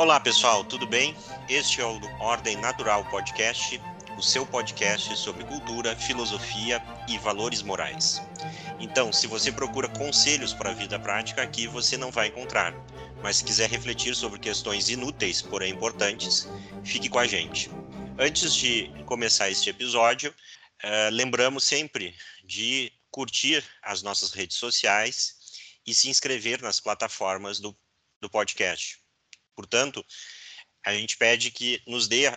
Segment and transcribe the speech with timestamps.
[0.00, 1.14] Olá pessoal, tudo bem?
[1.46, 3.78] Este é o Ordem Natural Podcast,
[4.16, 8.18] o seu podcast sobre cultura, filosofia e valores morais.
[8.78, 12.72] Então, se você procura conselhos para a vida prática, aqui você não vai encontrar.
[13.22, 16.48] Mas se quiser refletir sobre questões inúteis, porém importantes,
[16.82, 17.70] fique com a gente.
[18.18, 20.34] Antes de começar este episódio,
[20.82, 25.34] uh, lembramos sempre de curtir as nossas redes sociais
[25.86, 27.76] e se inscrever nas plataformas do,
[28.18, 28.99] do podcast.
[29.60, 30.02] Portanto,
[30.82, 32.32] a gente pede que nos dê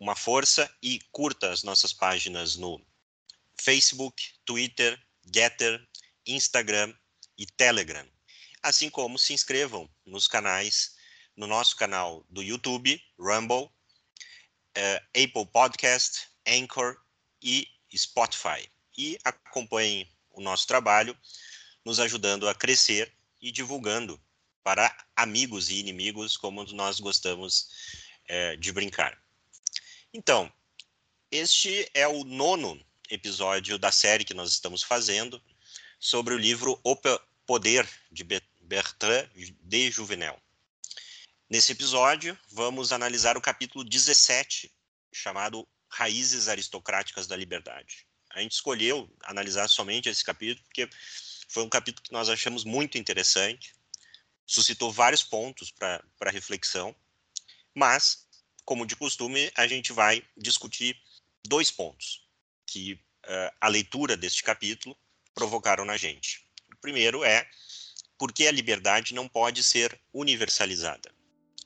[0.00, 2.80] uma força e curta as nossas páginas no
[3.60, 4.98] Facebook, Twitter,
[5.30, 5.86] Getter,
[6.26, 6.94] Instagram
[7.36, 8.08] e Telegram.
[8.62, 10.96] Assim como se inscrevam nos canais,
[11.36, 16.96] no nosso canal do YouTube, Rumble, uh, Apple Podcast, Anchor
[17.42, 18.66] e Spotify.
[18.96, 21.14] E acompanhem o nosso trabalho,
[21.84, 24.18] nos ajudando a crescer e divulgando
[24.64, 27.68] para amigos e inimigos, como nós gostamos
[28.26, 29.22] é, de brincar.
[30.12, 30.50] Então,
[31.30, 35.40] este é o nono episódio da série que nós estamos fazendo
[36.00, 36.96] sobre o livro O
[37.46, 38.24] Poder de
[38.60, 39.28] Bertrand
[39.60, 40.40] de Juvenel.
[41.48, 44.72] Nesse episódio, vamos analisar o capítulo 17,
[45.12, 48.06] chamado Raízes Aristocráticas da Liberdade.
[48.30, 50.88] A gente escolheu analisar somente esse capítulo porque
[51.48, 53.74] foi um capítulo que nós achamos muito interessante,
[54.46, 56.94] suscitou vários pontos para reflexão,
[57.74, 58.26] mas,
[58.64, 60.96] como de costume, a gente vai discutir
[61.46, 62.26] dois pontos
[62.66, 64.96] que uh, a leitura deste capítulo
[65.34, 66.46] provocaram na gente.
[66.72, 67.48] O primeiro é
[68.18, 71.12] por que a liberdade não pode ser universalizada.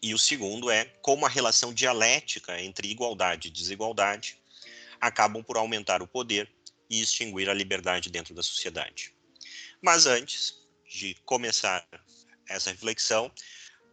[0.00, 4.40] E o segundo é como a relação dialética entre igualdade e desigualdade
[5.00, 6.50] acabam por aumentar o poder
[6.88, 9.12] e extinguir a liberdade dentro da sociedade.
[9.82, 10.54] Mas antes
[10.88, 11.86] de começar
[12.48, 13.30] essa reflexão,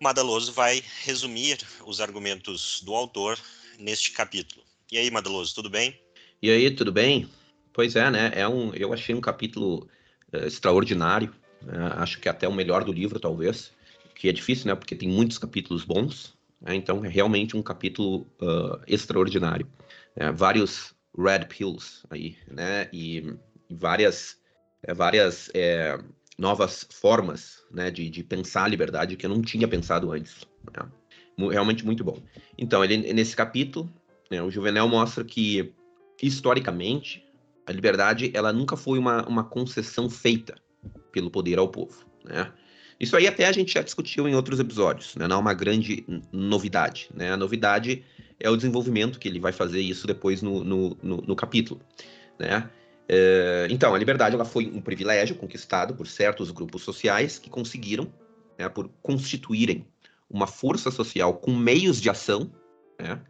[0.01, 3.37] Madaloso vai resumir os argumentos do autor
[3.79, 4.63] neste capítulo.
[4.91, 5.99] E aí, Madaloso, tudo bem?
[6.41, 7.29] E aí, tudo bem?
[7.73, 8.31] Pois é, né?
[8.33, 9.89] É um, eu achei um capítulo
[10.33, 11.33] uh, extraordinário.
[11.61, 11.77] Né?
[11.97, 13.71] Acho que até o melhor do livro, talvez.
[14.15, 14.75] Que é difícil, né?
[14.75, 16.33] Porque tem muitos capítulos bons.
[16.61, 16.75] Né?
[16.75, 19.67] Então, é realmente um capítulo uh, extraordinário.
[20.15, 22.89] É, vários red pills aí, né?
[22.93, 23.35] E,
[23.69, 24.37] várias,
[24.83, 25.97] é, várias é,
[26.37, 30.45] novas formas né, de, de, pensar a liberdade que eu não tinha pensado antes.
[30.75, 31.49] Né?
[31.49, 32.17] Realmente muito bom.
[32.57, 33.91] Então, ele, nesse capítulo,
[34.29, 35.73] né, o Juvenel mostra que,
[36.21, 37.25] historicamente,
[37.65, 40.55] a liberdade ela nunca foi uma, uma concessão feita
[41.11, 42.05] pelo poder ao povo.
[42.23, 42.51] Né?
[42.99, 45.27] Isso aí até a gente já discutiu em outros episódios, né?
[45.27, 47.09] não é uma grande novidade.
[47.13, 47.31] Né?
[47.31, 48.03] A novidade
[48.39, 51.81] é o desenvolvimento que ele vai fazer isso depois no, no, no, no capítulo.
[52.39, 52.69] Né?
[53.07, 58.11] É, então, a liberdade ela foi um privilégio conquistado por certos grupos sociais que conseguiram,
[58.57, 59.85] né, por constituírem
[60.29, 62.51] uma força social com meios de ação,
[62.99, 63.21] né,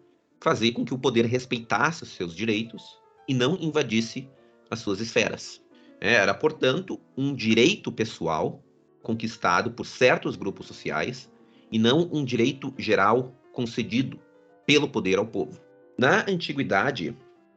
[0.41, 4.29] fazer com que o poder respeitasse os seus direitos e não invadisse
[4.69, 5.61] as suas esferas.
[5.99, 8.63] É, era, portanto, um direito pessoal
[9.01, 11.29] conquistado por certos grupos sociais
[11.71, 14.19] e não um direito geral concedido
[14.65, 15.59] pelo poder ao povo.
[15.97, 17.15] Na antiguidade,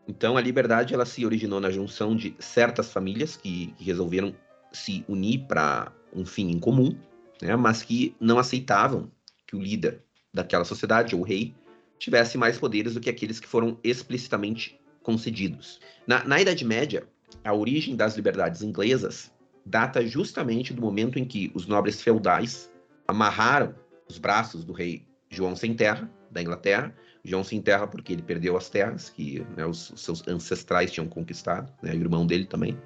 [0.09, 4.35] então a liberdade ela se originou na junção de certas famílias que, que resolveram
[4.73, 6.97] se unir para um fim em comum,
[7.41, 9.11] né, mas que não aceitavam
[9.47, 10.03] que o líder
[10.33, 11.55] daquela sociedade, ou rei,
[11.99, 15.81] tivesse mais poderes do que aqueles que foram explicitamente concedidos.
[16.07, 17.07] Na, na Idade Média,
[17.45, 19.31] a origem das liberdades inglesas
[19.65, 22.73] data justamente do momento em que os nobres feudais
[23.07, 23.75] amarraram
[24.09, 26.95] os braços do rei João Sem Terra, da Inglaterra.
[27.29, 31.09] João se enterra porque ele perdeu as terras que né, os, os, seus ancestrais tinham
[31.09, 32.79] conquistado, né, o irmão dele também.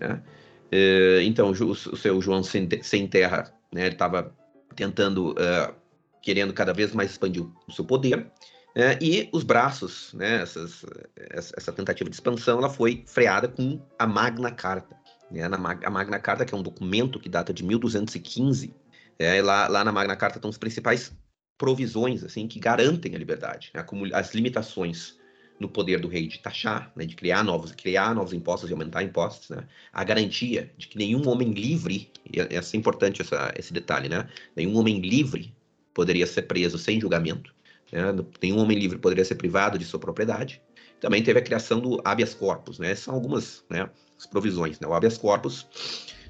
[0.00, 0.22] Né?
[0.70, 4.34] É, então, o, seu João sem, sem terra, né, ele estava
[4.76, 5.74] tentando, uh,
[6.22, 8.30] querendo cada vez mais expandir o seu poder,
[8.76, 10.84] né, e os braços, né, essas,
[11.16, 14.96] essa tentativa de expansão, ela foi freada com a Magna Carta.
[15.30, 18.74] Né, na, a Magna Carta, que é um documento que data de 1215,
[19.18, 21.12] é, lá, lá na Magna Carta estão os principais
[21.58, 23.84] provisões assim que garantem a liberdade, né?
[24.14, 25.18] as limitações
[25.58, 27.04] no poder do rei de taxar, né?
[27.04, 29.64] de criar novos, criar novos impostos e aumentar impostos, né?
[29.92, 34.28] a garantia de que nenhum homem livre, é, é assim importante essa, esse detalhe, né?
[34.54, 35.52] nenhum homem livre
[35.92, 37.52] poderia ser preso sem julgamento,
[37.90, 38.04] né?
[38.40, 40.62] nenhum homem livre poderia ser privado de sua propriedade.
[41.00, 42.94] Também teve a criação do habeas corpus, né?
[42.94, 44.78] são algumas né, as provisões.
[44.78, 44.86] Né?
[44.86, 45.66] O habeas corpus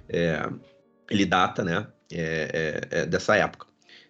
[0.09, 0.51] é,
[1.11, 3.68] ele data né, é, é dessa época.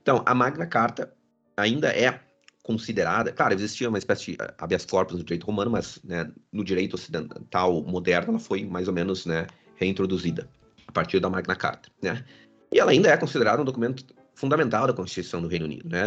[0.08, 1.12] Então, a Magna Carta
[1.54, 2.18] ainda é
[2.62, 6.94] considerada, claro, existia uma espécie de habeas corpus no direito romano, mas né, no direito
[6.94, 9.46] ocidental moderno ela foi mais ou menos né,
[9.76, 10.48] reintroduzida
[10.86, 12.24] a partir da Magna Carta, né?
[12.72, 14.02] E ela ainda é considerada um documento
[14.34, 15.86] fundamental da Constituição do Reino Unido.
[15.86, 16.00] Né?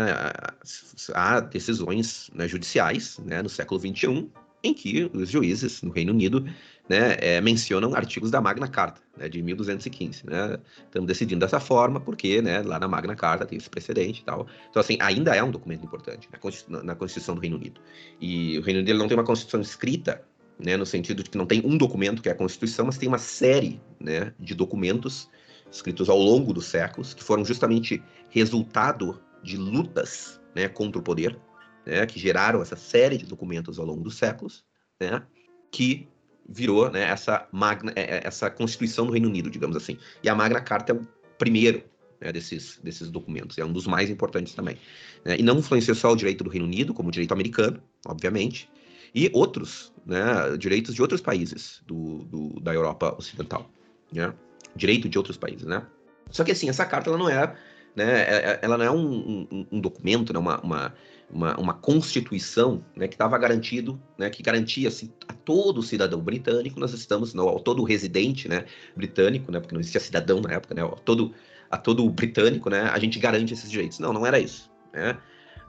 [1.14, 4.32] Há decisões né, judiciais né, no século XXI
[4.64, 6.44] em que os juízes no Reino Unido
[6.90, 10.26] né, é, mencionam artigos da Magna Carta, né, de 1215.
[10.26, 10.58] Né?
[10.86, 14.48] Estamos decidindo dessa forma porque né, lá na Magna Carta tem esse precedente e tal.
[14.70, 16.28] Então, assim, ainda é um documento importante
[16.68, 17.80] na, na Constituição do Reino Unido.
[18.20, 20.24] E o Reino Unido não tem uma Constituição escrita,
[20.60, 23.08] né, no sentido de que não tem um documento que é a Constituição, mas tem
[23.08, 25.30] uma série né, de documentos
[25.72, 31.40] escritos ao longo dos séculos, que foram justamente resultado de lutas né, contra o poder,
[31.86, 34.64] né, que geraram essa série de documentos ao longo dos séculos,
[35.00, 35.24] né,
[35.72, 36.08] que
[36.48, 39.98] virou né, essa, magna, é, é, essa Constituição do Reino Unido, digamos assim.
[40.24, 41.08] E a Magna Carta é o
[41.38, 41.84] primeiro
[42.20, 44.78] né, desses, desses documentos, é um dos mais importantes também.
[45.26, 48.70] Né, e não influenciou só o direito do Reino Unido, como o direito americano, obviamente,
[49.14, 53.70] e outros né, direitos de outros países do, do da Europa Ocidental.
[54.12, 54.34] Né?
[54.76, 55.86] direito de outros países, né?
[56.30, 57.56] Só que assim, essa carta ela não é,
[57.96, 60.94] né, é, ela não é um, um, um documento, né, uma, uma,
[61.32, 66.80] uma, uma constituição né, que estava garantido, né, que garantia assim, a todo cidadão britânico,
[66.80, 70.76] nós estamos, não, a todo residente né, britânico, né, porque não existia cidadão na época,
[70.76, 71.34] né, todo,
[71.70, 74.00] a todo britânico, né, a gente garante esses direitos.
[74.00, 74.70] Não, não era isso.
[74.94, 75.18] Né?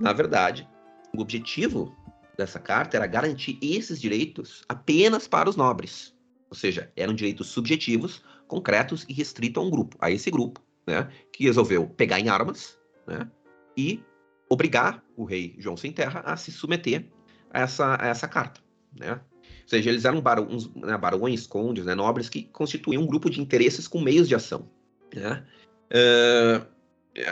[0.01, 0.69] Na verdade,
[1.17, 1.95] o objetivo
[2.37, 6.15] dessa carta era garantir esses direitos apenas para os nobres.
[6.51, 11.09] Ou seja, eram direitos subjetivos concretos e restrito a um grupo, a esse grupo, né,
[11.33, 13.31] que resolveu pegar em armas né,
[13.77, 14.03] e
[14.53, 17.07] obrigar o rei João Sem Terra a se submeter
[17.51, 18.61] a essa, a essa carta.
[18.95, 19.13] Né?
[19.13, 23.41] Ou seja, eles eram barões, né, barões condes, né, nobres que constituíam um grupo de
[23.41, 24.69] interesses com meios de ação.
[25.15, 25.43] Né?
[25.91, 26.67] Uh,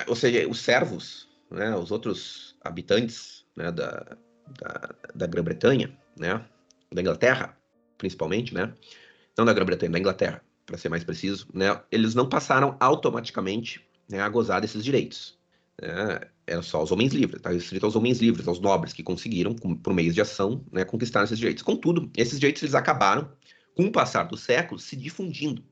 [0.07, 4.17] ou seja, os servos, né, os outros habitantes né, da,
[4.59, 6.43] da, da Grã-Bretanha, né,
[6.91, 7.55] da Inglaterra,
[7.99, 8.73] principalmente, né,
[9.37, 14.21] não da Grã-Bretanha, da Inglaterra, para ser mais preciso, né, eles não passaram automaticamente né,
[14.21, 15.39] a gozar desses direitos.
[15.81, 19.55] Né, eram só os homens livres, está restrito aos homens livres, aos nobres que conseguiram,
[19.55, 21.63] com, por meios de ação, né, conquistar esses direitos.
[21.63, 23.33] Contudo, esses direitos eles acabaram,
[23.75, 25.65] com o passar dos séculos, se difundindo,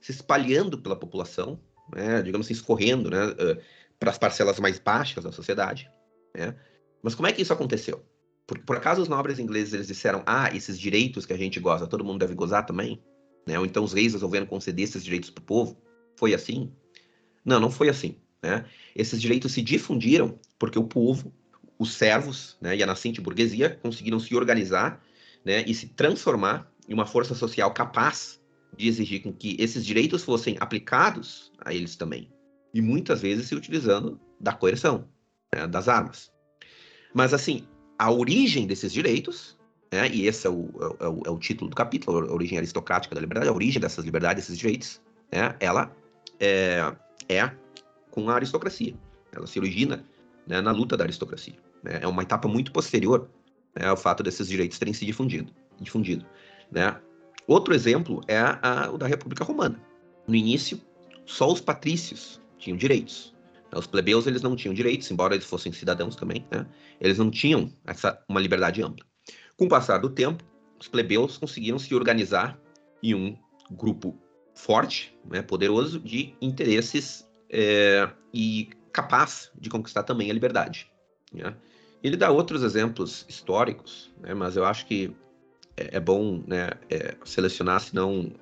[0.00, 1.60] se espalhando pela população,
[1.94, 3.62] né, digamos assim, escorrendo né, uh,
[3.98, 5.90] para as parcelas mais baixas da sociedade.
[6.36, 6.54] Né.
[7.02, 8.04] Mas como é que isso aconteceu?
[8.46, 11.86] Por, por acaso os nobres ingleses eles disseram, ah, esses direitos que a gente goza,
[11.86, 13.00] todo mundo deve gozar também?
[13.48, 13.58] né?
[13.58, 15.82] Ou então os reis resolveram conceder esses direitos para o povo.
[16.16, 16.70] Foi assim?
[17.44, 18.16] Não, não foi assim.
[18.42, 18.64] Né?
[18.94, 21.32] Esses direitos se difundiram porque o povo,
[21.78, 25.02] os servos né, e a nascente burguesia conseguiram se organizar
[25.44, 28.40] né, e se transformar em uma força social capaz
[28.76, 32.30] de exigir que esses direitos fossem aplicados a eles também.
[32.72, 35.08] E muitas vezes se utilizando da coerção,
[35.54, 36.30] né, das armas.
[37.14, 37.66] Mas, assim,
[37.98, 39.58] a origem desses direitos
[39.92, 40.08] né?
[40.08, 40.68] e esse é o,
[41.00, 44.04] é, o, é o, título do capítulo, a origem aristocrática da liberdade, a origem dessas
[44.04, 45.00] liberdades, desses direitos,
[45.32, 45.54] né?
[45.60, 45.94] ela
[46.38, 46.92] é,
[47.28, 47.50] é
[48.18, 48.94] com a aristocracia.
[49.32, 50.04] Ela se origina
[50.46, 51.54] né, na luta da aristocracia.
[51.82, 52.00] Né?
[52.02, 53.30] É uma etapa muito posterior
[53.78, 55.52] né, ao fato desses direitos terem se difundido.
[55.80, 56.26] difundido
[56.70, 57.00] né?
[57.46, 59.80] Outro exemplo é a, o da República Romana.
[60.26, 60.80] No início,
[61.24, 63.34] só os patrícios tinham direitos.
[63.74, 66.44] Os plebeus eles não tinham direitos, embora eles fossem cidadãos também.
[66.50, 66.66] Né?
[67.00, 69.06] Eles não tinham essa uma liberdade ampla.
[69.56, 70.42] Com o passar do tempo,
[70.80, 72.58] os plebeus conseguiram se organizar
[73.02, 73.36] em um
[73.70, 74.18] grupo
[74.54, 80.90] forte, né, poderoso, de interesses é, e capaz de conquistar também a liberdade.
[81.32, 81.54] Né?
[82.02, 85.14] Ele dá outros exemplos históricos, né, mas eu acho que
[85.76, 88.32] é, é bom né, é, selecionar, senão,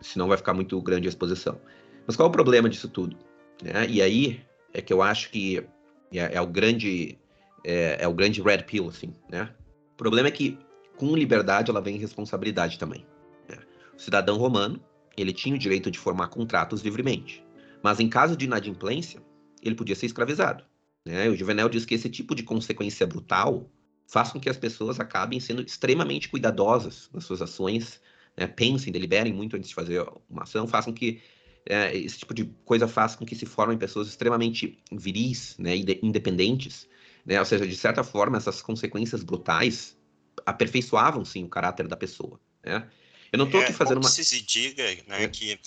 [0.00, 1.60] senão vai ficar muito grande a exposição.
[2.06, 3.16] Mas qual é o problema disso tudo?
[3.62, 3.86] Né?
[3.88, 5.66] E aí é que eu acho que
[6.12, 7.18] é, é o grande
[7.66, 9.50] é, é, o grande red pill, assim, né?
[9.92, 10.56] O problema é que
[10.96, 13.04] com liberdade ela vem responsabilidade também.
[13.48, 13.58] Né?
[13.96, 14.80] O cidadão romano,
[15.16, 17.44] ele tinha o direito de formar contratos livremente,
[17.86, 19.22] mas em caso de inadimplência,
[19.62, 20.64] ele podia ser escravizado.
[21.04, 21.28] Né?
[21.28, 23.70] O Juvenal diz que esse tipo de consequência brutal
[24.08, 28.00] faz com que as pessoas acabem sendo extremamente cuidadosas nas suas ações,
[28.36, 28.48] né?
[28.48, 31.22] pensem, deliberem muito antes de fazer uma ação, façam que
[31.64, 36.88] é, esse tipo de coisa faz com que se formem pessoas extremamente viris, né, independentes,
[37.24, 39.96] né, ou seja, de certa forma, essas consequências brutais
[40.44, 42.40] aperfeiçoavam sim o caráter da pessoa.
[42.64, 42.84] Né?
[43.32, 44.08] Eu não estou é, aqui fazendo uma.
[44.08, 45.28] Se se diga né, é.
[45.28, 45.58] que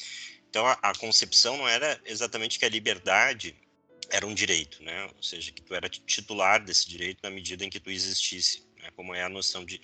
[0.50, 3.56] então a, a, concepção não era exatamente que a liberdade
[4.10, 5.06] era um direito, né?
[5.15, 8.89] Ou seja, que tu era titular desse direito na medida em que tu existisse, né?
[8.96, 9.79] Como é a noção de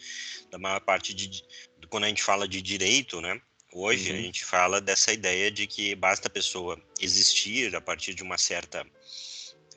[0.49, 1.43] da maior parte de, de
[1.89, 3.39] quando a gente fala de direito, né?
[3.71, 4.17] Hoje uhum.
[4.17, 8.37] a gente fala dessa ideia de que basta a pessoa existir a partir de uma
[8.37, 8.85] certa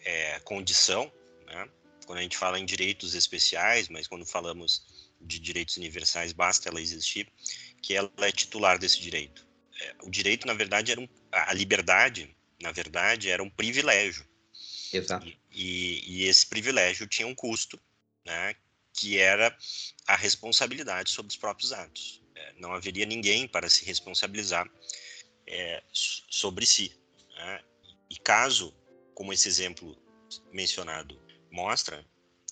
[0.05, 1.13] é, condição,
[1.47, 1.69] né?
[2.07, 4.83] Quando a gente fala em direitos especiais, mas quando falamos
[5.21, 7.31] de direitos universais, basta ela existir,
[7.83, 9.48] que ela é titular desse direito.
[9.81, 14.27] É, o direito, na verdade, era um, a liberdade, na verdade, era um privilégio.
[14.93, 15.27] Exato.
[15.27, 17.79] E, e, e esse privilégio tinha um custo,
[18.25, 18.55] né,
[18.93, 19.57] que era
[20.07, 22.23] a responsabilidade sobre os próprios atos.
[22.35, 24.69] É, não haveria ninguém para se responsabilizar
[25.47, 26.93] é, sobre si.
[27.37, 27.61] Né?
[28.11, 28.75] E caso,
[29.15, 29.97] como esse exemplo
[30.53, 31.21] mencionado
[31.51, 32.05] mostra,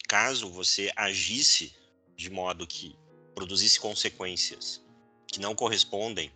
[0.09, 1.75] caso você agisse
[2.17, 2.97] de modo que
[3.35, 4.83] produzisse consequências
[5.27, 6.33] que não correspondem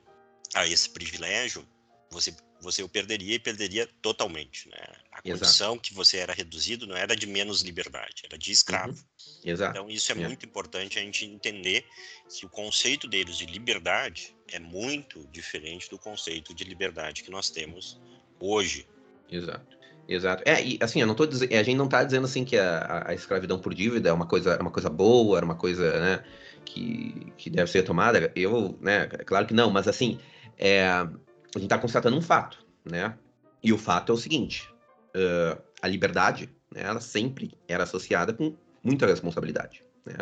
[0.54, 1.66] a esse privilégio,
[2.10, 4.68] você você o perderia e perderia totalmente.
[4.68, 4.78] Né?
[5.12, 5.80] A condição Exato.
[5.80, 8.92] que você era reduzido não era de menos liberdade, era de escravo.
[8.92, 9.50] Uhum.
[9.50, 9.70] Exato.
[9.70, 11.84] Então, isso é, é muito importante a gente entender
[12.28, 17.50] que o conceito deles de liberdade é muito diferente do conceito de liberdade que nós
[17.50, 18.00] temos
[18.38, 18.86] hoje.
[19.30, 19.80] Exato.
[20.08, 20.42] Exato.
[20.44, 23.04] É, e assim, eu não tô dizendo, a gente não está dizendo assim que a,
[23.06, 26.24] a, escravidão por dívida é uma coisa, é uma coisa boa, era uma coisa, né,
[26.64, 28.32] que, que deve ser tomada.
[28.34, 30.18] Eu, né, é claro que não, mas assim,
[30.60, 31.08] é, a
[31.54, 33.16] gente está constatando um fato, né?
[33.62, 34.70] E o fato é o seguinte:
[35.16, 40.18] uh, a liberdade, né, ela sempre era associada com muita responsabilidade, né?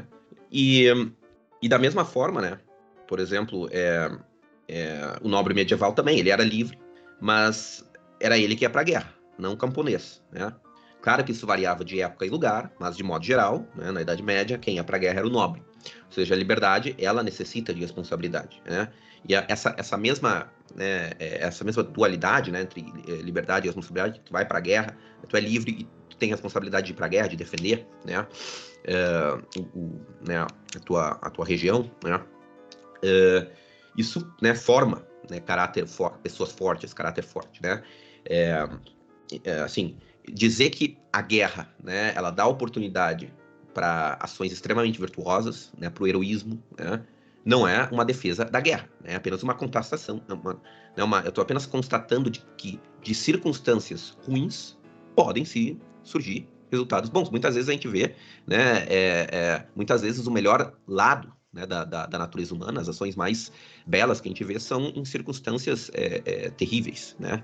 [0.50, 0.86] E,
[1.60, 2.60] e da mesma forma, né?
[3.08, 4.16] Por exemplo, é,
[4.68, 6.78] é, o nobre medieval também, ele era livre,
[7.20, 7.84] mas
[8.20, 10.54] era ele que ia para a guerra, não o camponês, né?
[11.08, 14.22] Claro que isso variava de época e lugar, mas de modo geral, né, na Idade
[14.22, 15.62] Média, quem ia para a guerra era o nobre.
[16.04, 18.92] Ou seja, a liberdade, ela necessita de responsabilidade, né?
[19.26, 23.68] E a, essa, essa mesma né, é, essa mesma dualidade né, entre é, liberdade e
[23.68, 26.96] responsabilidade, tu vai para a guerra, tu é livre e tu tem responsabilidade de ir
[26.96, 29.98] para a guerra, de defender né, uh, o,
[30.28, 33.50] né, a, tua, a tua região, né, uh,
[33.96, 37.82] isso né, forma né, caráter for, pessoas fortes, caráter forte, né,
[38.26, 38.68] é,
[39.44, 39.96] é, assim,
[40.32, 43.32] dizer que a guerra, né, ela dá oportunidade
[43.74, 47.04] para ações extremamente virtuosas, né, para o heroísmo, né,
[47.44, 50.20] não é uma defesa da guerra, é apenas uma contestação.
[50.28, 50.62] É uma,
[50.96, 54.76] é uma, eu estou apenas constatando de que de circunstâncias ruins
[55.14, 57.30] podem se surgir resultados bons.
[57.30, 58.14] Muitas vezes a gente vê,
[58.46, 62.88] né, é, é, muitas vezes o melhor lado né, da, da, da, natureza humana, as
[62.88, 63.50] ações mais
[63.86, 67.42] belas que a gente vê são em circunstâncias é, é terríveis, né?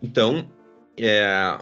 [0.00, 0.48] Então,
[0.96, 1.58] é,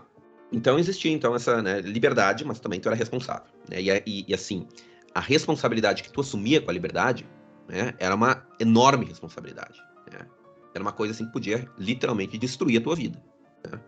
[0.53, 3.47] então existia então essa né, liberdade, mas também tu era responsável.
[3.69, 3.81] Né?
[3.81, 4.67] E, e, e assim,
[5.15, 7.27] a responsabilidade que tu assumia com a liberdade
[7.71, 7.95] né?
[8.01, 9.81] Era uma enorme responsabilidade.
[10.13, 10.27] Né?
[10.75, 13.23] Era uma coisa assim que podia literalmente destruir a tua vida.
[13.65, 13.79] Né?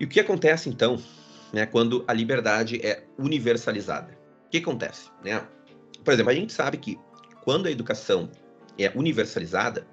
[0.00, 1.00] E o que acontece então,
[1.52, 4.18] né, quando a liberdade é universalizada?
[4.46, 5.10] O que acontece?
[6.02, 6.98] Por exemplo, a gente sabe que
[7.44, 8.30] quando a educação
[8.78, 9.86] é universalizada,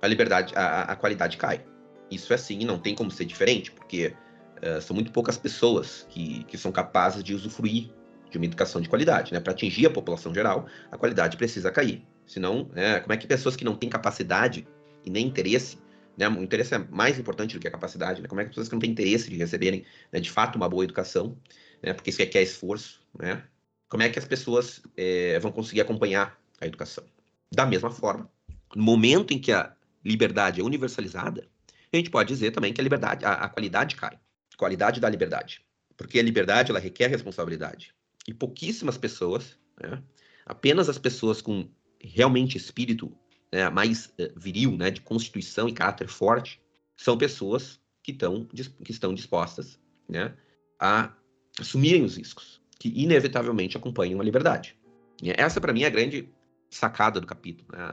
[0.00, 1.64] a liberdade, a, a qualidade cai.
[2.10, 4.14] Isso é assim, não tem como ser diferente, porque
[4.62, 7.90] uh, são muito poucas pessoas que, que são capazes de usufruir
[8.30, 9.32] de uma educação de qualidade.
[9.32, 9.40] Né?
[9.40, 12.06] Para atingir a população geral, a qualidade precisa cair.
[12.26, 14.66] Senão, é, como é que pessoas que não têm capacidade
[15.04, 15.78] e nem interesse,
[16.16, 18.28] né, o interesse é mais importante do que a capacidade, né?
[18.28, 20.84] como é que pessoas que não têm interesse de receberem, né, de fato, uma boa
[20.84, 21.36] educação,
[21.82, 23.42] né, porque isso requer esforço, né?
[23.88, 27.02] Como é que as pessoas é, vão conseguir acompanhar a educação?
[27.50, 28.30] Da mesma forma,
[28.76, 29.74] no momento em que a
[30.04, 31.48] liberdade é universalizada,
[31.92, 34.16] a gente pode dizer também que a liberdade, a, a qualidade cai,
[34.60, 35.64] qualidade da liberdade,
[35.96, 37.94] porque a liberdade ela requer responsabilidade
[38.28, 40.02] e pouquíssimas pessoas, né,
[40.44, 41.66] apenas as pessoas com
[41.98, 43.10] realmente espírito
[43.50, 46.60] né, mais uh, viril, né, de constituição e caráter forte,
[46.94, 50.36] são pessoas que, tão, que estão dispostas né,
[50.78, 51.10] a
[51.58, 54.76] assumirem os riscos, que inevitavelmente acompanham a liberdade.
[55.22, 56.28] E essa, para mim, é a grande
[56.70, 57.68] sacada do capítulo.
[57.72, 57.92] Né?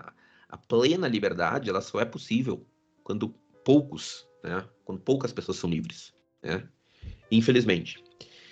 [0.50, 2.66] A plena liberdade ela só é possível
[3.04, 3.30] quando
[3.64, 6.17] poucos, né, quando poucas pessoas são livres.
[6.42, 6.68] Né?
[7.32, 8.04] Infelizmente.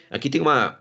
[0.10, 0.80] Aqui tem uma,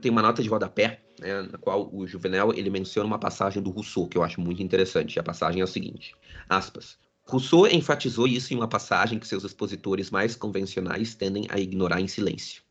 [0.00, 3.70] tem uma nota de rodapé né, na qual o Juvenal ele menciona uma passagem do
[3.70, 5.18] Rousseau que eu acho muito interessante.
[5.18, 6.14] A passagem é a seguinte:
[6.48, 6.98] aspas.
[7.26, 12.06] Rousseau enfatizou isso em uma passagem que seus expositores mais convencionais tendem a ignorar em
[12.06, 12.62] silêncio.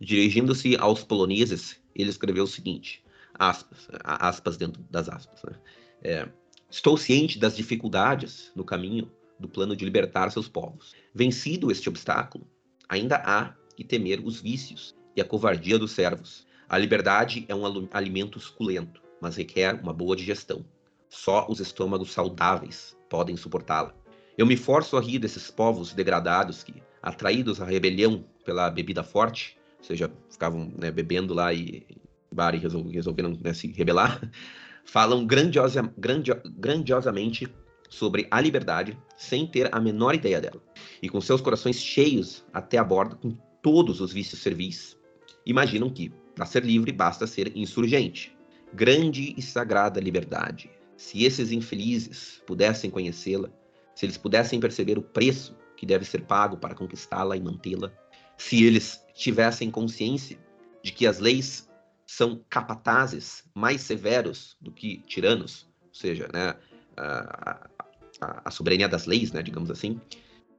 [0.00, 5.42] Dirigindo-se aos poloneses, ele escreveu o seguinte: aspas, aspas dentro das aspas.
[5.42, 5.58] Né?
[6.02, 6.28] É,
[6.70, 9.10] Estou ciente das dificuldades no caminho
[9.40, 10.94] do plano de libertar seus povos.
[11.14, 12.46] Vencido este obstáculo,
[12.88, 17.64] ainda há que temer os vícios e a covardia dos servos, a liberdade é um
[17.92, 20.64] alimento suculento, mas requer uma boa digestão.
[21.08, 23.94] Só os estômagos saudáveis podem suportá-la.
[24.36, 29.58] Eu me forço a rir desses povos degradados que, atraídos à rebelião pela bebida forte,
[29.78, 32.56] ou seja, ficavam né, bebendo lá e, e
[32.92, 34.20] resolveram né, se rebelar,
[34.84, 37.48] falam grandiosa, grandio, grandiosamente
[37.88, 40.62] sobre a liberdade sem ter a menor ideia dela.
[41.02, 44.96] E com seus corações cheios até a borda com todos os vícios servis,
[45.44, 48.36] imaginam que, para ser livre, basta ser insurgente.
[48.72, 50.70] Grande e sagrada liberdade.
[50.96, 53.50] Se esses infelizes pudessem conhecê-la,
[53.94, 57.92] se eles pudessem perceber o preço que deve ser pago para conquistá-la e mantê-la,
[58.36, 60.38] se eles tivessem consciência
[60.82, 61.68] de que as leis
[62.06, 66.54] são capatazes mais severos do que tiranos, ou seja, né,
[66.98, 70.00] a, a, soberania das leis, né, digamos assim,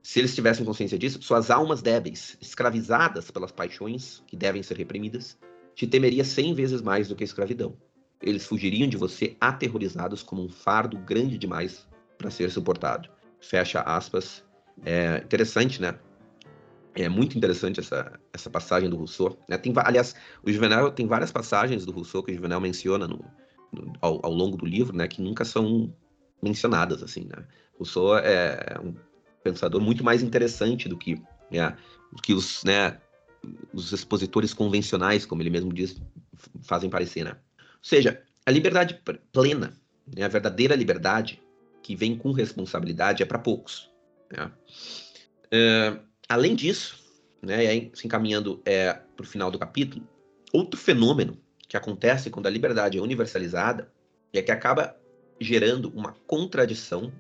[0.02, 5.38] se eles tivessem consciência disso, suas almas débeis, escravizadas pelas paixões que devem ser reprimidas,
[5.76, 7.76] te temeria cem vezes mais do que a escravidão.
[8.22, 13.10] Eles fugiriam de você aterrorizados como um fardo grande demais para ser suportado.
[13.40, 14.44] Fecha aspas.
[14.86, 15.98] É interessante, né?
[16.96, 19.38] É muito interessante essa, essa passagem do Rousseau.
[19.48, 19.58] Né?
[19.58, 23.24] Tem, aliás, o Juvenal tem várias passagens do Rousseau que o Juvenal menciona no,
[23.72, 25.08] no, ao, ao, longo do livro, né?
[25.08, 25.94] Que nunca são
[26.42, 27.46] mencionadas, assim, né?
[27.78, 28.94] Rousseau é um
[29.44, 31.76] pensador muito mais interessante do que, né,
[32.22, 33.00] que os, né,
[33.74, 36.02] os expositores convencionais, como ele mesmo diz,
[36.62, 37.32] fazem parecer, né?
[37.32, 39.74] Ou seja, a liberdade plena,
[40.16, 41.42] né, a verdadeira liberdade
[41.82, 43.90] que vem com responsabilidade é para poucos.
[44.32, 44.52] Né?
[45.52, 47.00] É, além disso,
[47.42, 50.08] né, e aí se encaminhando é, para o final do capítulo,
[50.52, 53.92] outro fenômeno que acontece quando a liberdade é universalizada
[54.34, 54.99] é que acaba
[55.40, 57.12] gerando uma contradição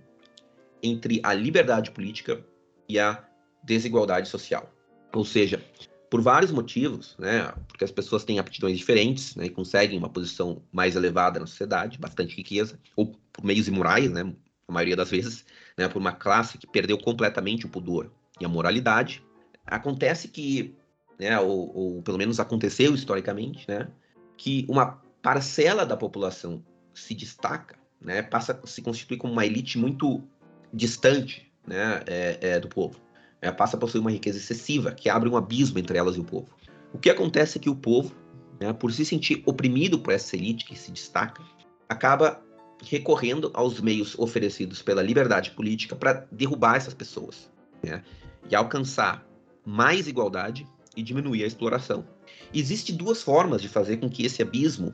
[0.82, 2.44] entre a liberdade política
[2.88, 3.24] e a
[3.64, 4.74] desigualdade social.
[5.14, 5.64] Ou seja,
[6.10, 10.62] por vários motivos, né, porque as pessoas têm aptidões diferentes né, e conseguem uma posição
[10.72, 14.34] mais elevada na sociedade, bastante riqueza, ou por meios imorais, né,
[14.68, 15.46] a maioria das vezes,
[15.78, 19.24] né, por uma classe que perdeu completamente o pudor e a moralidade.
[19.66, 20.76] Acontece que,
[21.20, 23.88] né, ou, ou pelo menos aconteceu historicamente, né,
[24.36, 29.78] que uma parcela da população se destaca, né, passa a se constituir como uma elite
[29.78, 30.24] muito
[30.74, 33.00] distante né, é, é, do povo
[33.42, 36.24] é, passa a possuir uma riqueza excessiva, que abre um abismo entre elas e o
[36.24, 36.48] povo.
[36.94, 38.14] O que acontece é que o povo,
[38.60, 41.44] né, por se sentir oprimido por essa elite que se destaca,
[41.88, 42.42] acaba
[42.84, 47.50] recorrendo aos meios oferecidos pela liberdade política para derrubar essas pessoas
[47.84, 48.04] né,
[48.50, 49.26] e alcançar
[49.66, 52.06] mais igualdade e diminuir a exploração.
[52.54, 54.94] Existem duas formas de fazer com que esse abismo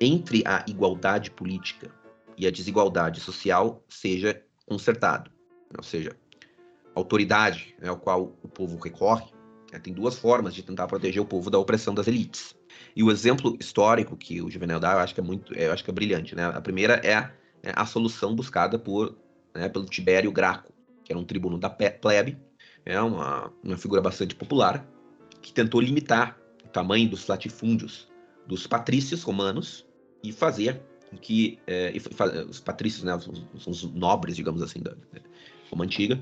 [0.00, 1.90] entre a igualdade política
[2.36, 5.30] e a desigualdade social seja consertado.
[5.76, 6.16] Ou seja,
[6.94, 9.26] autoridade né, ao qual o povo recorre,
[9.72, 12.54] né, tem duas formas de tentar proteger o povo da opressão das elites.
[12.94, 15.84] E o exemplo histórico que o Juvenal dá, eu acho que é muito, eu acho
[15.84, 16.34] que é brilhante.
[16.34, 16.44] Né?
[16.44, 19.16] A primeira é a, é a solução buscada por,
[19.54, 20.72] né, pelo Tibério Graco,
[21.04, 22.38] que era um tribuno da plebe,
[22.84, 24.86] é uma, uma figura bastante popular,
[25.42, 28.08] que tentou limitar o tamanho dos latifúndios
[28.46, 29.86] dos patrícios romanos
[30.22, 31.92] e fazer com que é,
[32.48, 34.94] os patrícios, né, são os nobres, digamos assim, da
[35.70, 36.20] Roma antiga,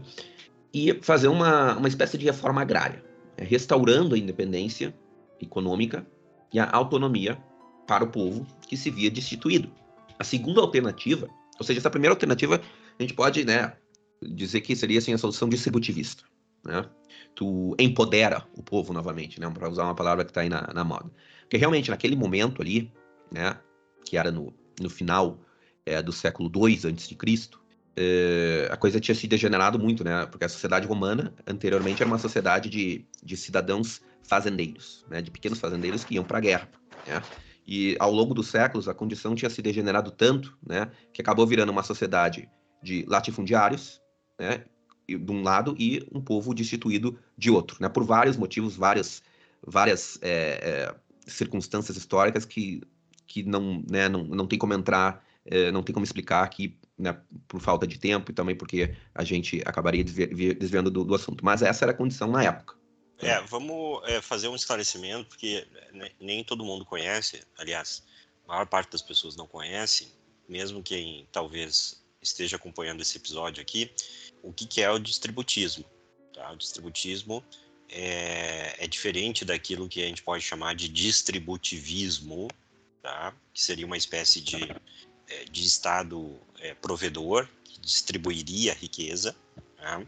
[0.72, 3.04] e fazer uma, uma espécie de reforma agrária,
[3.38, 4.94] né, restaurando a independência
[5.40, 6.06] econômica
[6.52, 7.38] e a autonomia
[7.86, 9.70] para o povo que se via destituído.
[10.18, 12.60] A segunda alternativa, ou seja, essa primeira alternativa,
[12.98, 13.72] a gente pode né,
[14.22, 16.24] dizer que seria assim, a solução distributivista.
[16.64, 16.84] Né?
[17.34, 19.50] Tu empodera o povo novamente, né?
[19.50, 21.10] para usar uma palavra que está aí na, na, moda.
[21.42, 22.90] Porque realmente, naquele momento ali,
[23.30, 23.58] né,
[24.04, 25.38] que era no, no final
[25.84, 27.16] é, do século II a.C.,
[27.96, 30.26] é, a coisa tinha se degenerado muito, né?
[30.26, 35.22] Porque a sociedade romana, anteriormente, era uma sociedade de, de cidadãos fazendeiros, né?
[35.22, 36.68] De pequenos fazendeiros que iam para a guerra,
[37.06, 37.22] né?
[37.66, 40.90] E ao longo dos séculos, a condição tinha se degenerado tanto, né?
[41.12, 42.48] Que acabou virando uma sociedade
[42.82, 44.00] de latifundiários,
[44.38, 44.64] né?
[45.06, 47.88] De um lado e um povo destituído de outro, né?
[47.88, 49.22] Por vários motivos, várias,
[49.64, 50.94] várias é, é,
[51.26, 52.82] circunstâncias históricas que,
[53.34, 54.08] que não, né?
[54.08, 57.18] não, não tem como entrar, é, não tem como explicar aqui né,
[57.48, 61.44] por falta de tempo e também porque a gente acabaria desvi desviando do, do, assunto.
[61.44, 62.76] Mas essa era a condição na época.
[63.18, 68.04] É, vamos é, fazer um esclarecimento, porque né, nem todo mundo conhece, aliás,
[68.46, 70.14] a maior parte das pessoas não conhece,
[70.48, 73.90] mesmo quem talvez esteja acompanhando esse episódio aqui,
[74.42, 75.84] o que, que é o distributismo.
[76.32, 76.52] Tá?
[76.52, 77.42] O distributismo
[77.88, 82.48] é, é, diferente daquilo que a gente pode chamar de distributivismo,
[83.04, 83.34] tá?
[83.52, 84.74] que seria uma espécie de
[85.28, 89.36] é, de Estado é, provedor, que distribuiria a riqueza,
[89.78, 90.06] né?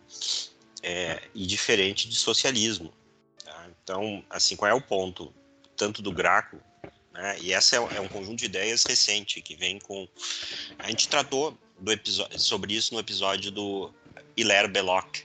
[0.83, 2.93] é, e diferente de socialismo.
[3.45, 3.69] Tá?
[3.83, 5.33] Então, assim, qual é o ponto,
[5.77, 6.59] tanto do Graco,
[7.13, 7.39] né?
[7.41, 10.09] e essa é, é, um conjunto de ideias recente, que vem com...
[10.79, 13.93] A gente tratou do episódio, sobre isso no episódio do
[14.37, 15.19] Hilaire Belloc,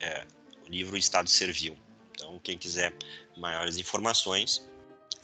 [0.00, 0.26] é,
[0.66, 1.76] o livro Estado Servil.
[2.12, 2.92] Então, quem quiser
[3.36, 4.66] maiores informações,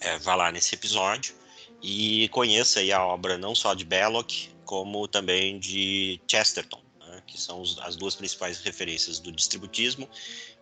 [0.01, 1.42] é, vá lá nesse episódio
[1.83, 4.31] e conheça a obra não só de Belloc,
[4.65, 10.09] como também de Chesterton, né, que são as duas principais referências do distributismo,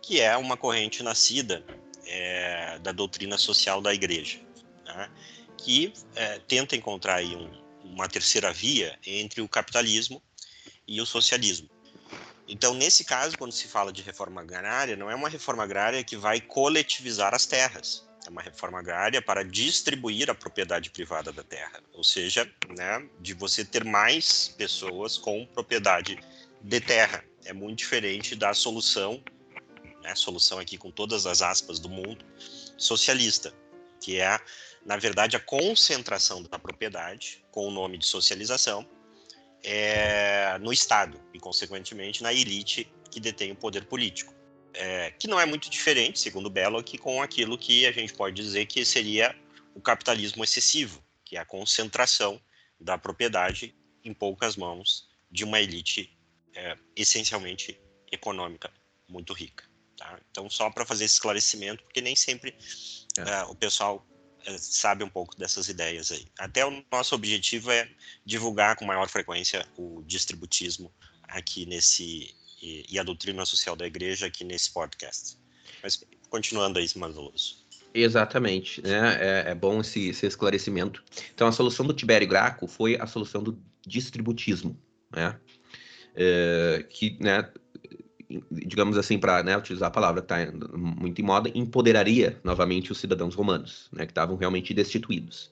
[0.01, 1.63] que é uma corrente nascida
[2.05, 4.39] é, da doutrina social da Igreja,
[4.85, 5.09] né,
[5.57, 7.49] que é, tenta encontrar aí um,
[7.83, 10.21] uma terceira via entre o capitalismo
[10.87, 11.69] e o socialismo.
[12.47, 16.17] Então, nesse caso, quando se fala de reforma agrária, não é uma reforma agrária que
[16.17, 18.05] vai coletivizar as terras.
[18.25, 23.33] É uma reforma agrária para distribuir a propriedade privada da terra, ou seja, né, de
[23.33, 26.19] você ter mais pessoas com propriedade
[26.61, 27.23] de terra.
[27.45, 29.23] É muito diferente da solução,
[30.03, 32.23] né, solução aqui com todas as aspas do mundo,
[32.77, 33.53] socialista,
[33.99, 34.39] que é,
[34.85, 38.87] na verdade, a concentração da propriedade, com o nome de socialização,
[39.63, 44.40] é, no Estado e, consequentemente, na elite que detém o poder político
[44.73, 48.65] é, que não é muito diferente, segundo Belloc, com aquilo que a gente pode dizer
[48.65, 49.35] que seria
[49.73, 52.41] o capitalismo excessivo, que é a concentração
[52.79, 56.17] da propriedade em poucas mãos de uma elite
[56.53, 57.79] é, essencialmente
[58.11, 58.71] econômica
[59.07, 59.63] muito rica.
[59.97, 60.19] Tá?
[60.29, 62.55] Então, só para fazer esse esclarecimento, porque nem sempre
[63.17, 63.29] é.
[63.29, 63.43] é.
[63.43, 64.05] o pessoal
[64.45, 66.25] é, sabe um pouco dessas ideias aí.
[66.37, 67.89] Até o nosso objetivo é
[68.25, 74.27] divulgar com maior frequência o distributismo aqui nesse e, e, a doutrina social da igreja
[74.27, 75.37] aqui nesse podcast.
[75.81, 77.65] Mas continuando aí, Mandoso.
[77.93, 79.17] Exatamente, né?
[79.19, 81.03] É, é bom esse, esse, esclarecimento.
[81.33, 84.79] Então, a solução do Tibério Graco foi a solução do distributismo,
[85.11, 85.37] né?
[86.15, 87.49] É, que, né,
[88.51, 93.35] digamos assim, para né, utilizar a palavra está muito em moda, empoderaria novamente os cidadãos
[93.35, 95.51] romanos, né, que estavam realmente destituídos.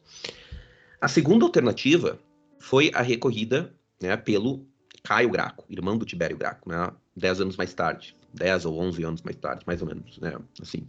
[1.02, 2.20] A segunda alternativa
[2.60, 4.66] foi a recorrida né, pelo
[5.04, 6.92] Caio Graco, irmão do Tibério Graco, né?
[7.16, 10.38] Dez anos mais tarde, dez ou onze anos mais tarde, mais ou menos, né?
[10.62, 10.86] Assim,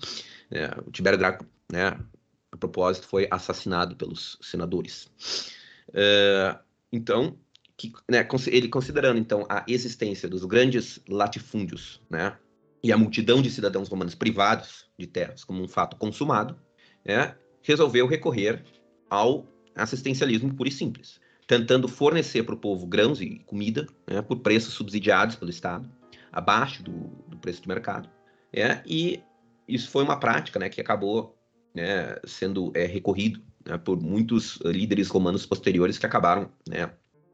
[0.51, 0.71] né?
[0.87, 1.99] o Tibério Graco, né?
[2.53, 5.11] A propósito, foi assassinado pelos senadores.
[5.89, 6.59] Uh,
[6.93, 7.39] então,
[7.77, 12.37] que, né, ele considerando então a existência dos grandes latifúndios, né?
[12.83, 16.59] E a multidão de cidadãos romanos privados de terras como um fato consumado,
[17.05, 18.65] né, resolveu recorrer
[19.09, 24.39] ao assistencialismo puro e simples tentando fornecer para o povo grãos e comida né, por
[24.39, 25.91] preços subsidiados pelo Estado,
[26.31, 26.93] abaixo do,
[27.27, 28.09] do preço de mercado.
[28.53, 29.21] É, e
[29.67, 31.37] isso foi uma prática né, que acabou
[31.75, 36.89] né, sendo é, recorrido né, por muitos líderes romanos posteriores que acabaram né,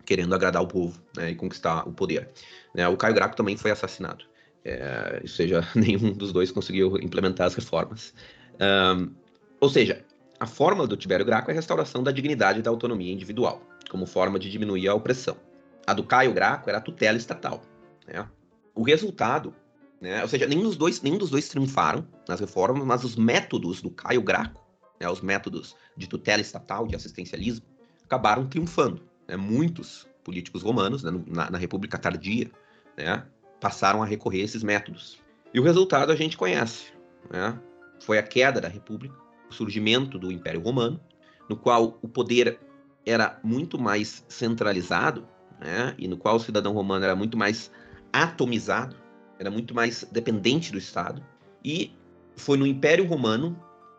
[0.06, 2.30] querendo agradar o povo né, e conquistar o poder.
[2.74, 4.24] Né, o Caio Graco também foi assassinado.
[4.64, 8.14] É, ou seja, nenhum dos dois conseguiu implementar as reformas.
[8.58, 9.14] Um,
[9.60, 10.02] ou seja,
[10.40, 14.04] a fórmula do Tibério Graco é a restauração da dignidade e da autonomia individual como
[14.04, 15.38] forma de diminuir a opressão.
[15.86, 17.62] A do Caio Graco era a tutela estatal.
[18.06, 18.28] Né?
[18.74, 19.54] O resultado,
[19.98, 23.80] né, ou seja, nenhum dos, dois, nenhum dos dois triunfaram nas reformas, mas os métodos
[23.80, 24.62] do Caio Graco,
[25.00, 27.64] né, os métodos de tutela estatal, de assistencialismo,
[28.04, 29.02] acabaram triunfando.
[29.26, 29.34] Né?
[29.34, 32.50] Muitos políticos romanos, né, na, na, República Tardia,
[32.98, 33.24] né,
[33.62, 35.18] passaram a recorrer a esses métodos.
[35.54, 36.92] E o resultado a gente conhece.
[37.30, 37.58] Né?
[38.00, 39.16] Foi a queda da República,
[39.48, 41.00] o surgimento do Império Romano,
[41.48, 42.60] no qual o poder
[43.06, 45.26] era muito mais centralizado,
[45.60, 47.70] né, e no qual o cidadão romano era muito mais
[48.12, 48.96] atomizado,
[49.38, 51.24] era muito mais dependente do Estado,
[51.64, 51.92] e
[52.36, 53.56] foi no Império Romano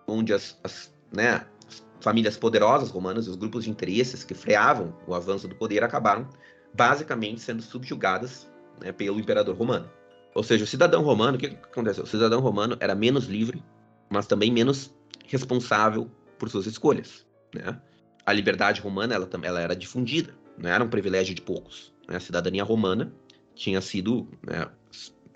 [0.07, 5.13] onde as, as, né, as famílias poderosas romanas, os grupos de interesses que freavam o
[5.13, 6.29] avanço do poder, acabaram
[6.73, 9.89] basicamente sendo subjugadas né, pelo imperador romano.
[10.35, 12.03] Ou seja, o cidadão romano, o que, que aconteceu?
[12.03, 13.63] O cidadão romano era menos livre,
[14.09, 14.93] mas também menos
[15.25, 17.25] responsável por suas escolhas.
[17.53, 17.79] Né?
[18.27, 21.93] A liberdade romana ela, ela era difundida, não era um privilégio de poucos.
[22.09, 22.17] Né?
[22.17, 23.13] A cidadania romana
[23.55, 24.67] tinha sido, né,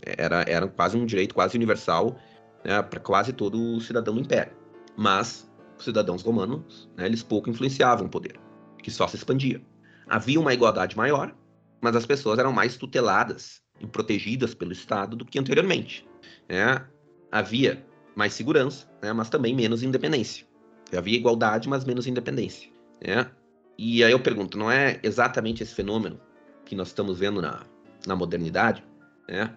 [0.05, 2.19] era, era quase um direito quase universal
[2.65, 4.51] né, para quase todo cidadão do império.
[4.97, 8.37] Mas os cidadãos romanos, né, eles pouco influenciavam o poder,
[8.83, 9.61] que só se expandia.
[10.05, 11.33] Havia uma igualdade maior,
[11.79, 16.05] mas as pessoas eram mais tuteladas e protegidas pelo Estado do que anteriormente.
[16.49, 16.85] Né?
[17.31, 17.85] Havia
[18.17, 20.45] mais segurança, né, mas também menos independência.
[20.93, 22.70] Havia igualdade, mas menos independência.
[23.05, 23.29] Né?
[23.77, 26.19] E aí eu pergunto, não é exatamente esse fenômeno
[26.65, 27.65] que nós estamos vendo na,
[28.05, 28.83] na modernidade?
[29.27, 29.51] Né?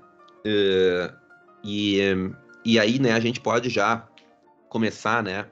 [0.47, 1.15] Uh,
[1.63, 2.01] e,
[2.65, 4.09] e aí né, a gente pode já
[4.69, 5.43] começar né,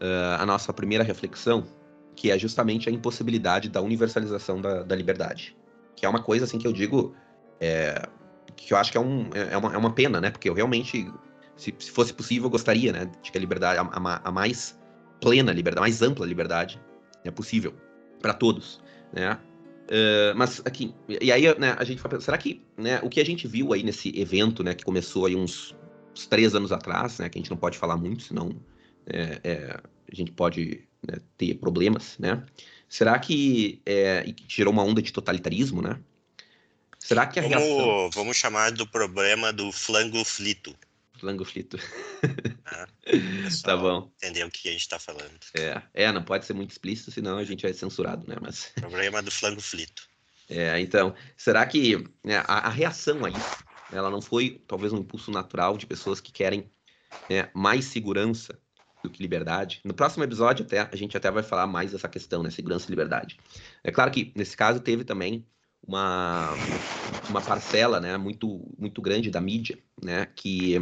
[0.00, 1.66] uh, a nossa primeira reflexão,
[2.14, 5.56] que é justamente a impossibilidade da universalização da, da liberdade.
[5.96, 7.14] Que é uma coisa assim que eu digo,
[7.60, 8.08] é,
[8.56, 10.30] que eu acho que é, um, é, uma, é uma pena, né?
[10.30, 11.12] Porque eu realmente,
[11.56, 14.78] se, se fosse possível, eu gostaria né, de que a liberdade, a, a, a mais
[15.24, 16.78] plena liberdade, mais ampla liberdade
[17.24, 17.74] é possível
[18.20, 18.78] para todos,
[19.10, 19.38] né?
[19.84, 23.24] Uh, mas aqui, e aí né, a gente fala, será que né, o que a
[23.24, 25.74] gente viu aí nesse evento, né, que começou aí uns,
[26.14, 28.54] uns três anos atrás, né, que a gente não pode falar muito, senão
[29.06, 32.42] é, é, a gente pode né, ter problemas, né?
[32.88, 35.98] Será que, é, que gerou uma onda de totalitarismo, né?
[36.98, 38.10] Será que a vamos, reação...
[38.10, 40.74] vamos chamar do problema do flango flito.
[41.18, 41.78] Flango frito.
[42.64, 42.86] Ah,
[43.62, 44.10] tá bom.
[44.16, 45.38] Entender o que a gente tá falando.
[45.56, 48.36] É, é, não pode ser muito explícito, senão a gente é censurado, né?
[48.40, 48.72] Mas...
[48.74, 50.08] Problema do flango frito.
[50.48, 54.98] É, então, será que né, a, a, reação a isso, ela não foi talvez um
[54.98, 56.70] impulso natural de pessoas que querem
[57.30, 58.58] né, mais segurança
[59.02, 59.80] do que liberdade?
[59.84, 62.90] No próximo episódio até a gente até vai falar mais dessa questão, né, segurança e
[62.90, 63.38] liberdade.
[63.82, 65.46] É claro que nesse caso teve também
[65.86, 66.50] uma,
[67.28, 70.76] uma parcela, né, muito muito grande da mídia, né, que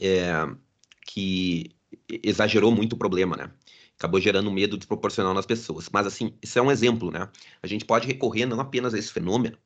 [0.00, 0.30] é,
[1.02, 1.70] que
[2.08, 3.50] exagerou muito o problema, né?
[3.98, 5.88] acabou gerando medo desproporcional nas pessoas.
[5.92, 7.28] Mas, assim, isso é um exemplo, né?
[7.60, 9.58] A gente pode recorrer não apenas a esse fenômeno,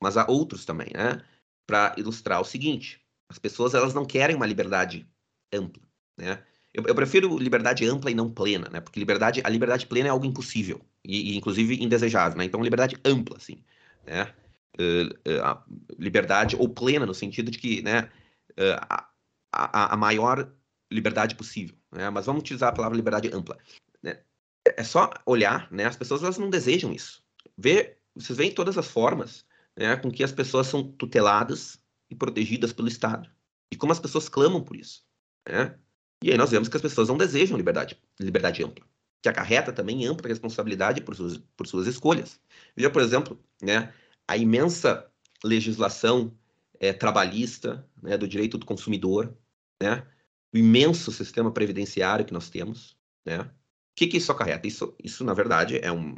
[0.00, 1.22] mas a outros também, né?
[1.66, 5.06] Para ilustrar o seguinte: as pessoas elas não querem uma liberdade
[5.52, 5.82] ampla,
[6.16, 6.42] né?
[6.72, 8.80] Eu, eu, prefiro liberdade ampla e não plena, né?
[8.80, 12.44] Porque liberdade, a liberdade plena é algo impossível e, e inclusive indesejável, né?
[12.44, 13.62] Então, liberdade ampla, assim,
[14.06, 14.34] né?
[14.78, 18.10] Uh, uh, liberdade ou plena no sentido de que, né?
[18.58, 19.08] Uh, a,
[19.52, 20.52] a, a maior
[20.90, 21.76] liberdade possível.
[21.92, 22.10] Né?
[22.10, 23.56] Mas vamos utilizar a palavra liberdade ampla.
[24.02, 24.20] Né?
[24.64, 25.84] É só olhar, né?
[25.84, 27.22] As pessoas elas não desejam isso.
[27.56, 29.44] Vê, vocês veem todas as formas
[29.76, 33.30] né, com que as pessoas são tuteladas e protegidas pelo Estado.
[33.72, 35.04] E como as pessoas clamam por isso.
[35.48, 35.76] Né?
[36.22, 38.86] E aí nós vemos que as pessoas não desejam liberdade, liberdade ampla,
[39.24, 42.38] que acarreta também ampla responsabilidade por suas, por suas escolhas.
[42.76, 43.90] Veja, por exemplo, né,
[44.28, 45.10] a imensa
[45.42, 46.36] legislação
[46.78, 49.34] é, trabalhista né, do direito do consumidor,
[49.82, 50.06] né,
[50.52, 53.40] o imenso sistema previdenciário que nós temos, né?
[53.40, 53.50] O
[53.96, 54.68] que, que isso acarreta?
[54.68, 56.16] Isso, isso, na verdade, é, um,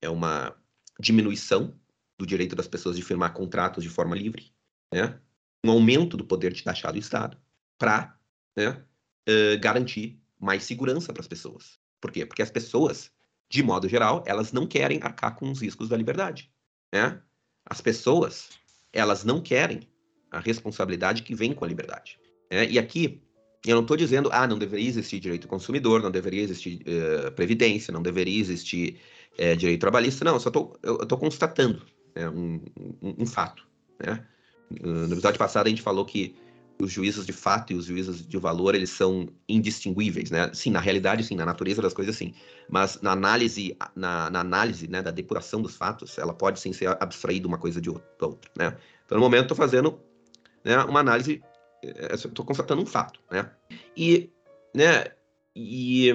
[0.00, 0.56] é uma
[0.98, 1.78] diminuição
[2.18, 4.50] do direito das pessoas de firmar contratos de forma livre,
[4.90, 5.20] né?
[5.62, 7.36] Um aumento do poder de taxar do Estado
[7.76, 8.18] para
[8.56, 8.82] né,
[9.28, 11.78] uh, garantir mais segurança para as pessoas.
[12.00, 12.26] Por quê?
[12.26, 13.10] Porque as pessoas,
[13.50, 16.50] de modo geral, elas não querem arcar com os riscos da liberdade,
[16.92, 17.20] né?
[17.64, 18.50] As pessoas,
[18.92, 19.88] elas não querem
[20.30, 22.18] a responsabilidade que vem com a liberdade.
[22.50, 22.70] Né?
[22.70, 23.22] E aqui
[23.66, 27.92] eu não estou dizendo, ah, não deveria existir direito consumidor, não deveria existir uh, previdência,
[27.92, 29.00] não deveria existir
[29.38, 30.24] uh, direito trabalhista.
[30.24, 32.60] Não, eu só tô, eu estou constatando né, um,
[33.02, 33.66] um, um, fato.
[33.98, 34.24] Né?
[34.80, 36.36] No episódio passado a gente falou que
[36.78, 40.50] os juízos de fato e os juízos de valor eles são indistinguíveis, né?
[40.52, 42.34] Sim, na realidade, sim, na natureza das coisas, sim.
[42.68, 46.88] Mas na análise, na, na análise, né, da depuração dos fatos, ela pode sim ser
[47.00, 48.76] abstraída uma coisa de outra, né?
[49.04, 49.98] Então, no momento, estou fazendo
[50.64, 51.42] né, uma análise
[51.82, 53.50] estou constatando um fato, né?
[53.96, 54.30] E,
[54.74, 55.06] né,
[55.54, 56.10] e,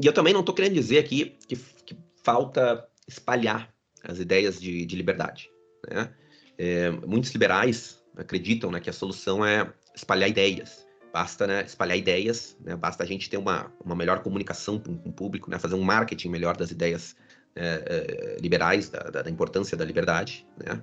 [0.00, 4.84] e eu também não estou querendo dizer aqui que, que, falta espalhar as ideias de,
[4.84, 5.48] de liberdade,
[5.88, 6.12] né?
[6.58, 10.86] É, muitos liberais acreditam né, que a solução é espalhar ideias.
[11.12, 15.08] Basta né, espalhar ideias, né, basta a gente ter uma, uma melhor comunicação com, com
[15.08, 17.16] o público, né, fazer um marketing melhor das ideias
[17.54, 20.82] é, é, liberais, da, da, da, importância da liberdade, né,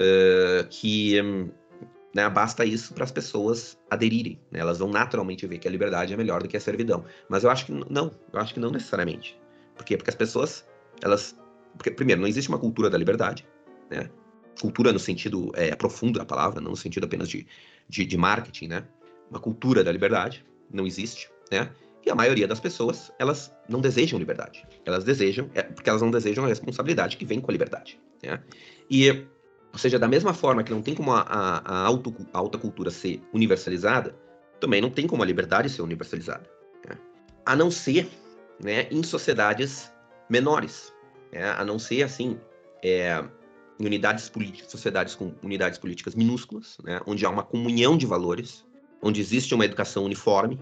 [0.00, 1.16] é, que
[2.14, 4.40] né, basta isso para as pessoas aderirem.
[4.50, 4.58] Né?
[4.58, 7.04] Elas vão naturalmente ver que a liberdade é melhor do que a servidão.
[7.28, 9.38] Mas eu acho que não, eu acho que não necessariamente.
[9.76, 9.96] Por quê?
[9.96, 10.66] Porque as pessoas,
[11.00, 11.38] elas.
[11.76, 13.46] Porque, primeiro, não existe uma cultura da liberdade.
[13.88, 14.10] Né?
[14.60, 17.46] Cultura no sentido é, profundo da palavra, não no sentido apenas de,
[17.88, 18.68] de, de marketing.
[18.68, 18.84] Né?
[19.30, 21.30] Uma cultura da liberdade não existe.
[21.50, 21.70] Né?
[22.04, 24.66] E a maioria das pessoas, elas não desejam liberdade.
[24.84, 27.98] Elas desejam, é, porque elas não desejam a responsabilidade que vem com a liberdade.
[28.22, 28.42] Né?
[28.90, 29.26] E
[29.72, 32.58] ou seja, da mesma forma que não tem como a, a, a, auto, a alta
[32.58, 34.14] cultura ser universalizada,
[34.60, 36.48] também não tem como a liberdade ser universalizada.
[36.88, 36.96] Né?
[37.44, 38.08] A não ser
[38.62, 39.92] né, em sociedades
[40.28, 40.92] menores.
[41.32, 41.50] Né?
[41.50, 42.40] A não ser, assim,
[42.82, 43.22] é,
[43.78, 48.64] em unidades políticas, sociedades com unidades políticas minúsculas, né, onde há uma comunhão de valores,
[49.00, 50.58] onde existe uma educação uniforme.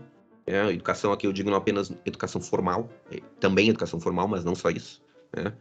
[0.46, 0.72] Né?
[0.72, 4.70] Educação aqui eu digo não apenas educação formal, é, também educação formal, mas não só
[4.70, 5.02] isso.
[5.34, 5.52] Né?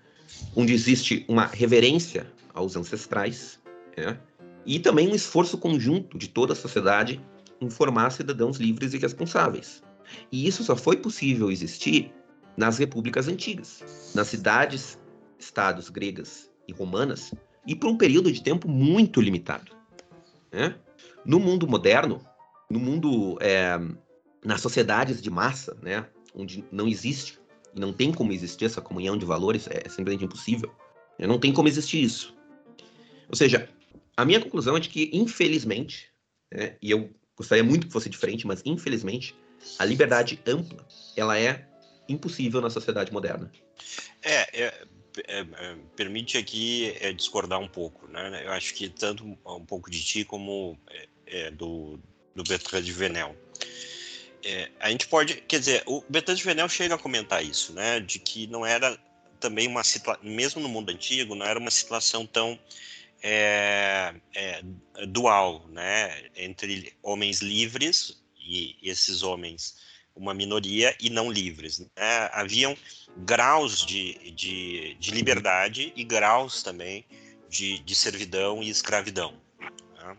[0.55, 3.59] Onde existe uma reverência aos ancestrais,
[3.97, 4.19] né?
[4.65, 7.21] e também um esforço conjunto de toda a sociedade
[7.61, 9.81] em formar cidadãos livres e responsáveis.
[10.31, 12.13] E isso só foi possível existir
[12.57, 14.99] nas repúblicas antigas, nas cidades,
[15.39, 17.33] estados gregas e romanas,
[17.65, 19.71] e por um período de tempo muito limitado.
[20.51, 20.75] Né?
[21.25, 22.21] No mundo moderno,
[22.69, 23.79] no mundo, é,
[24.43, 27.39] nas sociedades de massa, né, onde não existe
[27.75, 30.71] e não tem como existir essa comunhão de valores, é simplesmente impossível.
[31.17, 32.35] Não tem como existir isso.
[33.29, 33.69] Ou seja,
[34.15, 36.09] a minha conclusão é de que, infelizmente,
[36.53, 39.35] né, e eu gostaria muito que fosse diferente, mas infelizmente,
[39.79, 41.67] a liberdade ampla, ela é
[42.07, 43.51] impossível na sociedade moderna.
[44.21, 44.87] É, é, é, é
[45.95, 48.43] permite aqui é, discordar um pouco, né?
[48.45, 51.99] Eu acho que tanto um pouco de ti como é, é, do,
[52.35, 53.35] do Bertrand de Venel.
[54.79, 57.99] a gente pode, quer dizer, o Bertrand de Venel chega a comentar isso, né?
[57.99, 58.97] De que não era
[59.39, 62.59] também uma situação, mesmo no mundo antigo, não era uma situação tão
[63.21, 64.61] é, é,
[65.07, 69.77] dual, né, entre homens livres e esses homens,
[70.15, 71.79] uma minoria, e não livres.
[71.79, 71.89] Né?
[72.31, 72.75] Haviam
[73.17, 77.05] graus de, de, de, liberdade e graus também
[77.49, 79.33] de, de servidão e escravidão.
[79.59, 80.17] Né?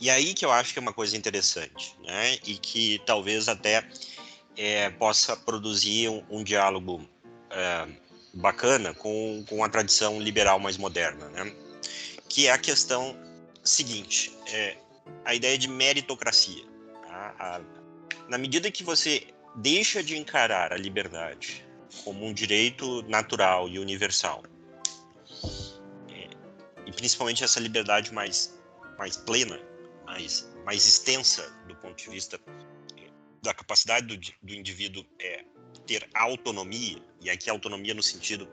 [0.00, 2.34] E aí que eu acho que é uma coisa interessante, né?
[2.46, 3.86] E que talvez até
[4.56, 7.08] é, possa produzir um, um diálogo
[7.50, 7.88] é,
[8.34, 11.52] bacana com, com a tradição liberal mais moderna, né?
[12.28, 13.16] Que é a questão
[13.64, 14.76] seguinte, é,
[15.24, 16.64] a ideia de meritocracia.
[17.06, 17.34] Tá?
[17.38, 17.60] A,
[18.28, 21.66] na medida que você deixa de encarar a liberdade
[22.04, 24.42] como um direito natural e universal,
[26.10, 26.28] é,
[26.86, 28.54] e principalmente essa liberdade mais,
[28.98, 29.58] mais plena,
[30.04, 32.38] mais, mais extensa do ponto de vista
[32.96, 33.08] é,
[33.42, 35.44] da capacidade do, do indivíduo é,
[35.86, 38.46] ter autonomia, e aqui autonomia no sentido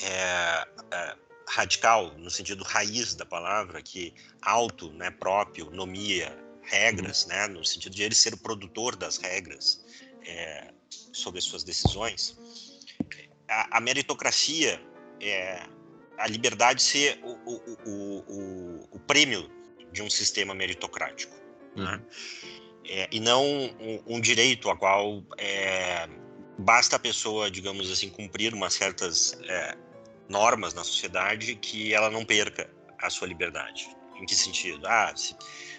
[0.00, 1.16] é, é,
[1.48, 7.94] radical, no sentido raiz da palavra, que auto, né, próprio, nomia, regras, né, no sentido
[7.94, 9.84] de ele ser o produtor das regras
[10.26, 10.72] é,
[11.12, 12.36] sobre as suas decisões,
[13.48, 14.80] a, a meritocracia
[15.20, 15.66] é
[16.18, 19.48] a liberdade ser o, o, o, o, prêmio
[19.92, 21.34] de um sistema meritocrático.
[21.76, 21.84] Uhum.
[21.84, 22.02] Né?
[22.84, 26.08] É, e não um, um, direito a qual é,
[26.58, 29.76] basta a pessoa, digamos assim, cumprir umas certas é,
[30.28, 33.88] normas na sociedade que ela não perca a sua liberdade.
[34.16, 34.84] Em que sentido?
[34.86, 35.36] Ah, se,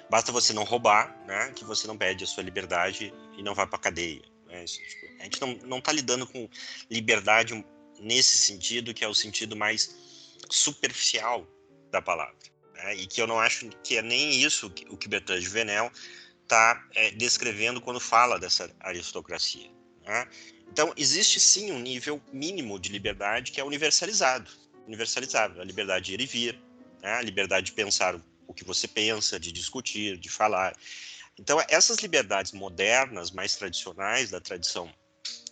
[0.10, 3.67] basta você não roubar, né, que você não perde a sua liberdade e não vai
[3.67, 4.22] para cadeia.
[4.48, 4.63] Né?
[4.63, 6.50] Isso, tipo, a gente não não está lidando com
[6.89, 7.65] liberdade
[8.00, 9.95] nesse sentido que é o sentido mais
[10.50, 11.48] superficial
[11.91, 12.36] da palavra,
[12.74, 12.95] né?
[12.95, 15.91] e que eu não acho que é nem isso o que Bertrand de Venel
[16.43, 19.69] está é, descrevendo quando fala dessa aristocracia.
[20.04, 20.28] Né?
[20.72, 24.50] Então, existe sim um nível mínimo de liberdade que é universalizado,
[24.88, 26.60] universalizável, a liberdade de ir e vir,
[27.02, 27.13] né?
[27.13, 30.75] a liberdade de pensar o que você pensa, de discutir, de falar.
[31.38, 34.91] Então, essas liberdades modernas, mais tradicionais, da tradição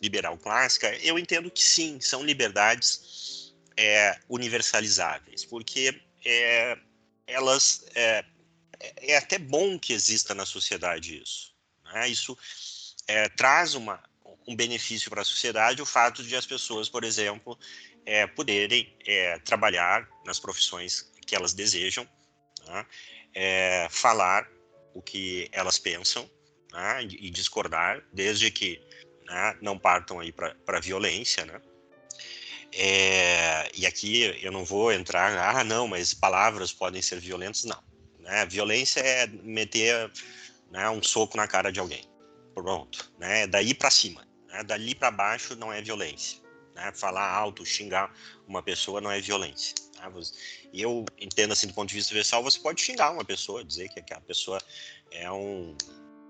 [0.02, 6.78] liberal clássica, eu entendo que sim, são liberdades é, universalizáveis, porque é,
[7.28, 8.26] elas é,
[8.98, 11.54] é, até bom que exista na sociedade isso.
[11.86, 12.10] Né?
[12.10, 12.36] Isso
[13.08, 14.02] é, traz uma,
[14.48, 17.58] um benefício para a sociedade o fato de as pessoas, por exemplo,
[18.08, 22.08] é, poderem é, trabalhar nas profissões que elas desejam,
[22.68, 22.86] né?
[23.34, 24.48] é, falar
[24.94, 26.30] o que elas pensam
[26.72, 27.04] né?
[27.04, 28.82] e discordar, desde que
[29.26, 29.58] né?
[29.62, 31.62] não partam aí para violência, né?
[32.74, 37.82] É, e aqui eu não vou entrar, ah, não, mas palavras podem ser violentas, não.
[38.20, 38.46] Né?
[38.46, 40.12] Violência é meter
[40.70, 42.04] né, um soco na cara de alguém.
[42.54, 43.48] Pronto, né?
[43.48, 44.28] Daí para cima.
[44.48, 44.64] Né?
[44.64, 46.40] Dali para baixo não é violência.
[46.76, 46.92] Né?
[46.94, 48.14] Falar alto, xingar
[48.48, 49.74] uma pessoa não é violência.
[49.98, 50.12] Tá?
[50.72, 53.90] E eu entendo assim do ponto de vista universal, você pode xingar uma pessoa, dizer
[53.90, 54.62] que a pessoa
[55.12, 55.76] é um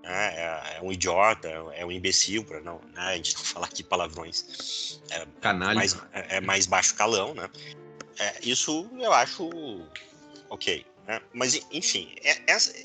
[0.02, 3.66] né, é, é, um idiota, é um imbecil, para não, né, a gente não falar
[3.66, 5.74] aqui palavrões, é, Canalha.
[5.74, 7.48] Mais, é, é mais baixo calão, né?
[8.18, 9.48] É, isso eu acho
[10.48, 11.20] ok, né?
[11.32, 12.40] Mas enfim, é,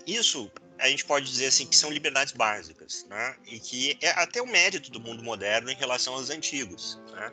[0.06, 3.36] isso a gente pode dizer assim que são liberdades básicas, né?
[3.46, 7.32] E que é até o mérito do mundo moderno em relação aos antigos, né?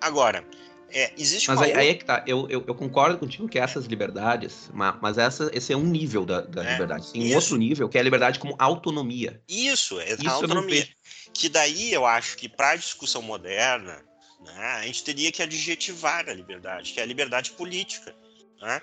[0.00, 0.44] Agora,
[0.92, 1.80] é, existe mas aí, outra...
[1.80, 2.24] aí, é que tá.
[2.26, 6.40] Eu, eu, eu, concordo contigo que essas liberdades, mas essa, esse é um nível da,
[6.40, 7.12] da é, liberdade.
[7.12, 9.40] Tem um outro nível que é a liberdade como autonomia.
[9.48, 10.88] Isso, é isso a autonomia.
[11.32, 14.02] Que daí eu acho que para a discussão moderna,
[14.44, 18.14] né, a gente teria que adjetivar a liberdade, que é a liberdade política.
[18.60, 18.80] Né?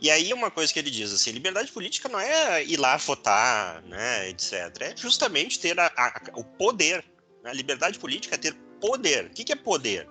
[0.00, 3.82] E aí uma coisa que ele diz assim, liberdade política não é ir lá votar,
[3.82, 4.52] né, etc.
[4.80, 7.04] É justamente ter a, a, o poder.
[7.42, 7.50] Né?
[7.50, 9.26] A liberdade política é ter poder.
[9.26, 10.06] O que, que é poder?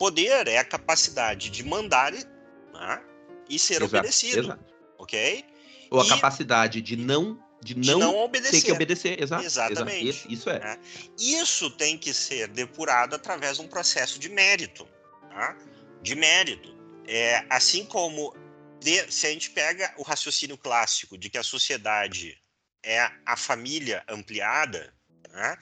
[0.00, 3.04] Poder é a capacidade de mandar né,
[3.50, 4.74] e ser exato, obedecido, exato.
[4.98, 5.44] ok?
[5.90, 6.08] Ou a e...
[6.08, 8.62] capacidade de não de não, de não obedecer.
[8.62, 9.44] ter que obedecer, exato.
[9.44, 10.08] Exatamente.
[10.08, 10.32] Exato.
[10.32, 10.58] Isso é.
[10.58, 10.78] Né?
[11.18, 14.88] Isso tem que ser depurado através de um processo de mérito,
[15.28, 15.54] tá?
[16.00, 16.74] de mérito.
[17.06, 18.34] É, assim como
[18.80, 22.40] de, se a gente pega o raciocínio clássico de que a sociedade
[22.82, 24.94] é a família ampliada,
[25.28, 25.58] né,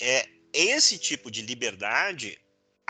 [0.00, 2.39] é esse tipo de liberdade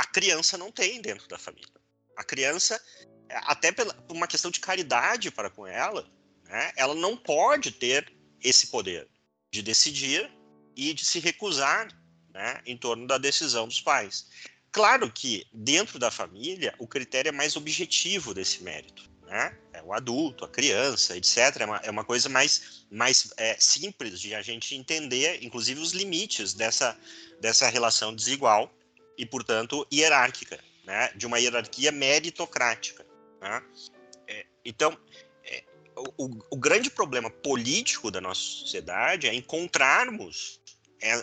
[0.00, 1.68] a criança não tem dentro da família.
[2.16, 2.80] A criança,
[3.28, 6.10] até por uma questão de caridade para com ela,
[6.44, 8.10] né, ela não pode ter
[8.42, 9.06] esse poder
[9.52, 10.30] de decidir
[10.74, 11.86] e de se recusar
[12.32, 14.26] né, em torno da decisão dos pais.
[14.72, 19.56] Claro que dentro da família o critério é mais objetivo desse mérito né?
[19.72, 21.60] É o adulto, a criança, etc.
[21.60, 25.92] É uma, é uma coisa mais, mais é, simples de a gente entender, inclusive, os
[25.92, 26.98] limites dessa,
[27.40, 28.74] dessa relação desigual
[29.20, 31.12] e, portanto, hierárquica, né?
[31.14, 33.06] De uma hierarquia meritocrática.
[33.38, 33.62] Né?
[34.26, 34.98] É, então,
[35.44, 35.62] é,
[36.16, 40.58] o, o, grande problema político da nossa sociedade é encontrarmos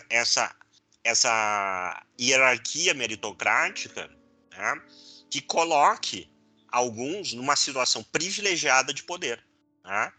[0.08, 0.54] essa,
[1.02, 4.08] essa hierarquia meritocrática
[4.52, 4.82] né?
[5.28, 6.30] que coloque
[6.70, 9.44] alguns numa situação privilegiada de poder.
[9.82, 10.14] Tá?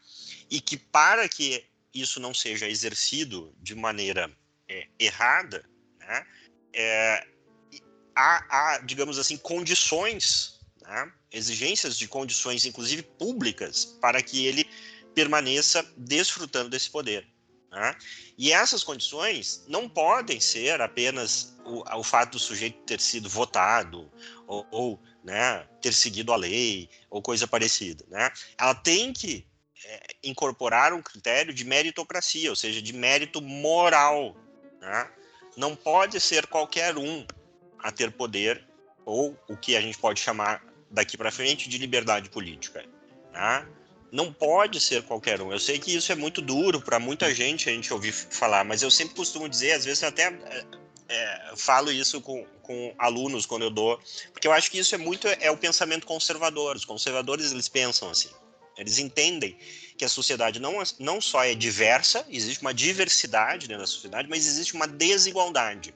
[0.52, 4.30] E que para que isso não seja exercido de maneira
[4.68, 5.64] é, errada,
[5.98, 6.28] né,
[6.74, 7.28] é,
[8.20, 14.70] há, há, digamos assim, condições, né, exigências de condições, inclusive públicas, para que ele
[15.16, 17.26] permaneça desfrutando desse poder.
[17.72, 17.96] Né?
[18.38, 24.12] E essas condições não podem ser apenas o, o fato do sujeito ter sido votado
[24.48, 28.04] ou, ou né, ter seguido a lei ou coisa parecida.
[28.10, 28.30] Né?
[28.58, 29.46] Ela tem que
[29.86, 34.36] é, incorporar um critério de meritocracia, ou seja, de mérito moral.
[34.82, 35.12] Né?
[35.56, 37.26] Não pode ser qualquer um
[37.82, 38.64] a ter poder
[39.06, 42.86] ou o que a gente pode chamar daqui para frente de liberdade política.
[43.34, 43.68] Né?
[44.12, 45.52] Não pode ser qualquer um.
[45.52, 48.82] Eu sei que isso é muito duro para muita gente a gente ouvir falar, mas
[48.82, 50.66] eu sempre costumo dizer, às vezes até é,
[51.10, 54.00] é, falo isso com, com alunos quando eu dou,
[54.32, 56.76] porque eu acho que isso é muito é o pensamento conservador.
[56.76, 58.30] Os conservadores eles pensam assim,
[58.78, 59.58] eles entendem
[59.98, 64.48] que a sociedade não, não só é diversa, existe uma diversidade dentro da sociedade, mas
[64.48, 65.94] existe uma desigualdade.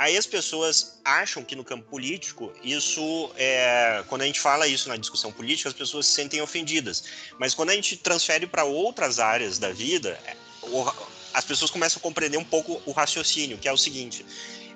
[0.00, 4.02] Aí as pessoas acham que no campo político, isso é.
[4.08, 7.04] Quando a gente fala isso na discussão política, as pessoas se sentem ofendidas.
[7.38, 10.34] Mas quando a gente transfere para outras áreas da vida, é,
[11.34, 14.24] as pessoas começam a compreender um pouco o raciocínio, que é o seguinte: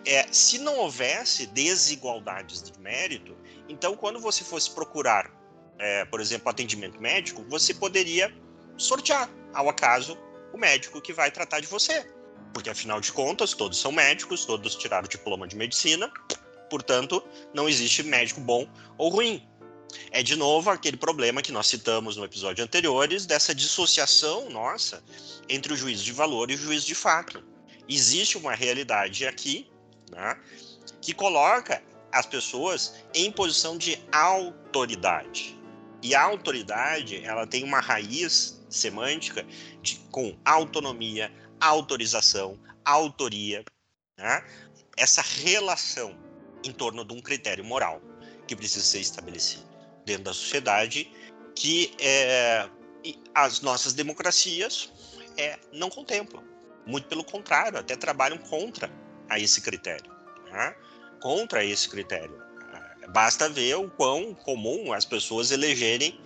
[0.05, 3.35] é, se não houvesse desigualdades de mérito,
[3.67, 5.31] então quando você fosse procurar,
[5.79, 8.31] é, por exemplo, atendimento médico, você poderia
[8.77, 10.19] sortear ao acaso
[10.53, 12.14] o médico que vai tratar de você
[12.55, 16.11] porque afinal de contas todos são médicos, todos tiraram o diploma de medicina,
[16.71, 19.47] portanto não existe médico bom ou ruim.
[20.11, 25.03] É de novo aquele problema que nós citamos no episódio anteriores dessa dissociação nossa
[25.49, 27.45] entre o juízo de valor e o juízo de fato.
[27.89, 29.69] Existe uma realidade aqui,
[30.11, 30.37] né,
[31.01, 35.59] que coloca as pessoas em posição de autoridade.
[36.03, 39.45] E a autoridade, ela tem uma raiz semântica
[39.83, 41.33] de, com autonomia,
[41.65, 43.65] autorização, autoria,
[44.19, 44.45] né?
[44.97, 46.17] essa relação
[46.65, 48.01] em torno de um critério moral
[48.47, 49.65] que precisa ser estabelecido
[50.05, 51.11] dentro da sociedade
[51.55, 52.69] que é,
[53.35, 54.93] as nossas democracias
[55.37, 56.43] é, não contemplam.
[56.87, 58.91] Muito pelo contrário, até trabalham contra
[59.29, 60.11] a esse critério.
[60.51, 60.75] Né?
[61.21, 62.43] Contra esse critério.
[63.13, 66.19] Basta ver o quão comum as pessoas elegerem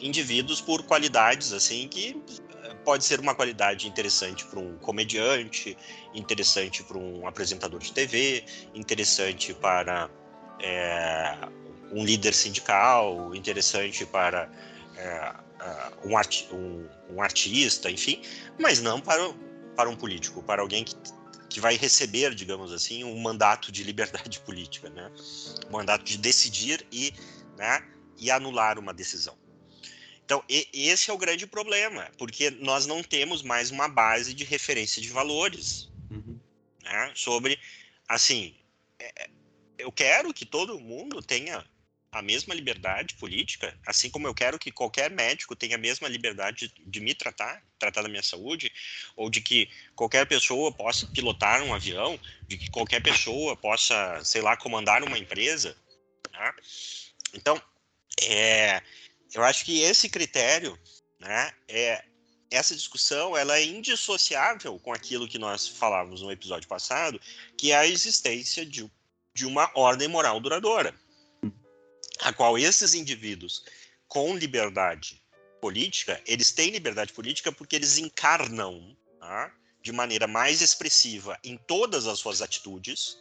[0.00, 2.20] indivíduos por qualidades assim que
[2.84, 5.76] pode ser uma qualidade interessante para um comediante,
[6.14, 10.10] interessante para um apresentador de TV, interessante para
[10.60, 11.36] é,
[11.92, 14.50] um líder sindical, interessante para
[14.96, 15.34] é,
[16.04, 18.20] um, arti um, um, artista, enfim,
[18.58, 19.32] mas não para,
[19.76, 20.96] para um político, para alguém que,
[21.48, 25.10] que vai receber, digamos assim, um mandato de liberdade política, né?
[25.68, 27.12] um mandato de decidir e,
[27.56, 27.82] né,
[28.18, 29.41] e anular uma decisão.
[30.24, 34.44] Então, e, esse é o grande problema, porque nós não temos mais uma base de
[34.44, 36.38] referência de valores uhum.
[36.82, 37.58] né, sobre,
[38.08, 38.54] assim,
[38.98, 39.28] é,
[39.78, 41.64] eu quero que todo mundo tenha
[42.12, 46.68] a mesma liberdade política, assim como eu quero que qualquer médico tenha a mesma liberdade
[46.68, 48.70] de, de me tratar, tratar da minha saúde,
[49.16, 54.42] ou de que qualquer pessoa possa pilotar um avião, de que qualquer pessoa possa, sei
[54.42, 55.74] lá, comandar uma empresa.
[56.30, 56.54] Tá?
[57.32, 57.60] Então,
[58.20, 58.82] é,
[59.34, 60.78] eu acho que esse critério,
[61.18, 62.04] né, é
[62.50, 67.20] essa discussão, ela é indissociável com aquilo que nós falávamos no episódio passado,
[67.56, 68.90] que é a existência de,
[69.34, 70.94] de uma ordem moral duradoura,
[72.20, 73.64] a qual esses indivíduos
[74.06, 75.22] com liberdade
[75.60, 82.06] política, eles têm liberdade política porque eles encarnam tá, de maneira mais expressiva em todas
[82.06, 83.16] as suas atitudes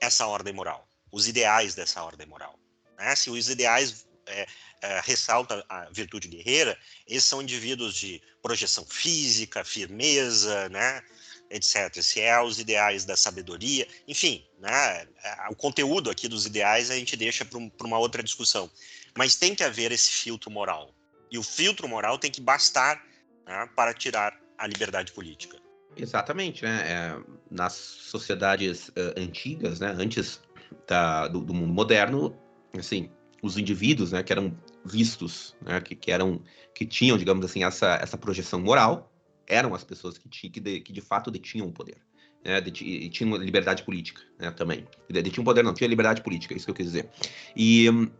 [0.00, 2.58] essa ordem moral, os ideais dessa ordem moral.
[2.96, 3.14] Né?
[3.14, 4.46] Se os ideais é,
[4.82, 11.02] é, ressalta a virtude guerreira, esses são indivíduos de projeção física, firmeza, né,
[11.50, 12.02] etc.
[12.02, 15.06] Se é os ideais da sabedoria, enfim, né,
[15.50, 18.70] o conteúdo aqui dos ideais a gente deixa para um, uma outra discussão.
[19.16, 20.94] Mas tem que haver esse filtro moral.
[21.30, 23.02] E o filtro moral tem que bastar
[23.46, 25.58] né, para tirar a liberdade política.
[25.96, 26.82] Exatamente, né?
[26.86, 27.20] É,
[27.50, 30.40] nas sociedades uh, antigas, né, antes
[30.86, 32.38] da, do, do mundo moderno,
[32.78, 33.10] assim,
[33.42, 36.40] os indivíduos, né, que eram vistos, né, que, que eram,
[36.74, 39.12] que tinham, digamos assim, essa, essa projeção moral,
[39.46, 41.96] eram as pessoas que, tinham, que, de, que de fato detinham o poder.
[42.44, 44.86] Né, e tinham liberdade política né, também.
[45.08, 47.08] Detinham poder, não, tinha liberdade política, é isso que eu quis dizer.
[47.54, 48.10] E um,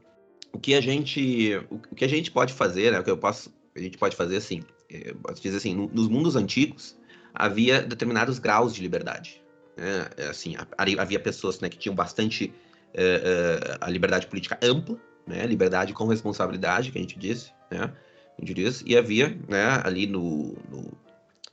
[0.52, 3.16] o que a gente o, o, que a gente pode fazer, né, o que eu
[3.16, 6.98] posso, a gente pode fazer assim, é, posso dizer assim, no, nos mundos antigos
[7.32, 9.42] havia determinados graus de liberdade.
[9.76, 12.52] Né, assim, havia pessoas né, que tinham bastante
[12.94, 15.00] uh, uh, a liberdade política ampla,
[15.30, 15.46] né?
[15.46, 17.92] Liberdade com responsabilidade, que a gente disse, né?
[18.36, 20.90] A gente diz, e havia, né, ali no, no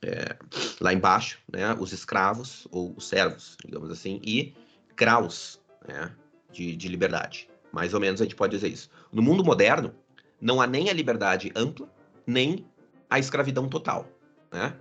[0.01, 0.37] é,
[0.79, 4.53] lá embaixo, né, os escravos ou os servos, digamos assim, e
[4.95, 6.11] graus, né,
[6.51, 7.49] de, de liberdade.
[7.73, 8.89] Mais ou menos a gente pode dizer isso.
[9.11, 9.93] No mundo moderno,
[10.39, 11.89] não há nem a liberdade ampla,
[12.25, 12.65] nem
[13.09, 14.07] a escravidão total,
[14.51, 14.73] né?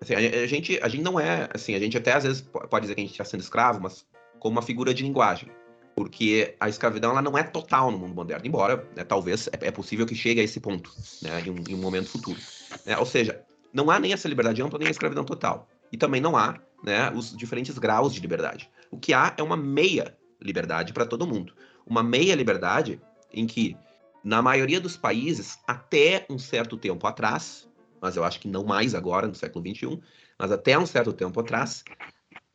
[0.00, 2.94] Assim, a, gente, a gente não é, assim, a gente até às vezes pode dizer
[2.94, 4.06] que a gente está sendo escravo, mas
[4.38, 5.48] como uma figura de linguagem,
[5.94, 9.70] porque a escravidão ela não é total no mundo moderno, embora né, talvez é, é,
[9.70, 10.92] possível que chegue a esse ponto,
[11.22, 12.38] né, em um, em um momento futuro.
[12.84, 12.96] Né?
[12.98, 13.42] Ou seja,
[13.72, 17.10] não há nem essa liberdade ampla nem a escravidão total, e também não há, né,
[17.10, 18.68] os diferentes graus de liberdade.
[18.90, 21.54] O que há é uma meia liberdade para todo mundo,
[21.86, 23.00] uma meia liberdade
[23.32, 23.76] em que
[24.22, 27.68] na maioria dos países até um certo tempo atrás
[28.04, 29.98] mas eu acho que não mais agora, no século XXI,
[30.38, 31.82] mas até um certo tempo atrás,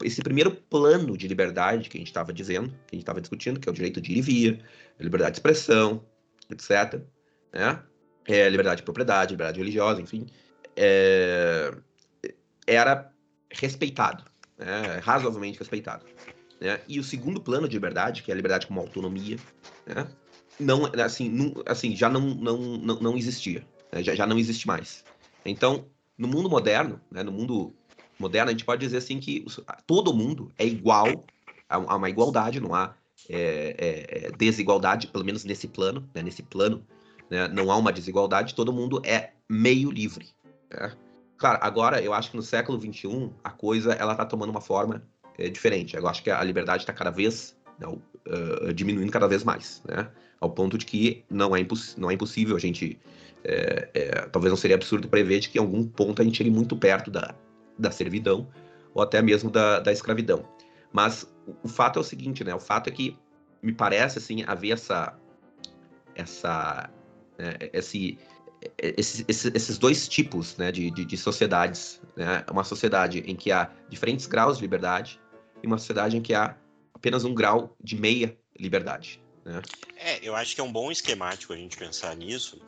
[0.03, 3.59] esse primeiro plano de liberdade que a gente estava dizendo, que a gente estava discutindo,
[3.59, 4.65] que é o direito de ir e vir,
[4.99, 6.03] liberdade de expressão,
[6.49, 7.01] etc.,
[7.51, 7.81] né?
[8.25, 10.27] É, liberdade de propriedade, liberdade religiosa, enfim,
[10.75, 11.73] é,
[12.67, 13.11] era
[13.49, 14.23] respeitado,
[14.57, 14.99] né?
[15.01, 16.05] razoavelmente respeitado.
[16.61, 16.79] Né?
[16.87, 19.37] E o segundo plano de liberdade, que é a liberdade como autonomia,
[19.85, 20.07] né?
[20.59, 24.03] não, assim, não, assim, já não, não, não, não existia, né?
[24.03, 25.03] já, já não existe mais.
[25.43, 25.87] Então,
[26.17, 27.73] no mundo moderno, né, no mundo
[28.19, 29.45] moderno, a gente pode dizer assim que
[29.87, 31.25] todo mundo é igual,
[31.67, 32.93] há uma igualdade, não há
[33.29, 36.85] é, é, é, desigualdade, pelo menos nesse plano, né, nesse plano,
[37.29, 40.27] né, não há uma desigualdade, todo mundo é meio livre.
[40.71, 40.93] Né?
[41.37, 45.03] Claro, agora eu acho que no século XXI a coisa ela está tomando uma forma
[45.37, 45.95] é, diferente.
[45.95, 50.09] Eu acho que a liberdade está cada vez uh, diminuindo cada vez mais, né?
[50.41, 51.65] Ao ponto de que não é,
[51.97, 52.99] não é impossível a gente
[53.43, 56.49] é, é, talvez não seria absurdo prever de que em algum ponto a gente chegue
[56.49, 57.33] muito perto da,
[57.79, 58.47] da servidão
[58.93, 60.43] ou até mesmo da, da escravidão.
[60.91, 61.31] Mas
[61.63, 62.53] o, fato é o seguinte, né?
[62.53, 63.17] O fato é que
[63.61, 65.17] me parece assim haver essa
[66.15, 66.89] essa
[67.37, 68.17] é, esse,
[68.77, 72.01] esses, esses dois tipos né, de, de, de sociedades.
[72.15, 72.43] Né?
[72.51, 75.19] Uma sociedade em que há diferentes graus de liberdade
[75.63, 76.57] e uma sociedade em que há
[76.93, 79.21] apenas um grau de meia liberdade.
[79.45, 79.61] Né?
[79.95, 82.61] É, eu acho que é um bom esquemático a gente pensar nisso,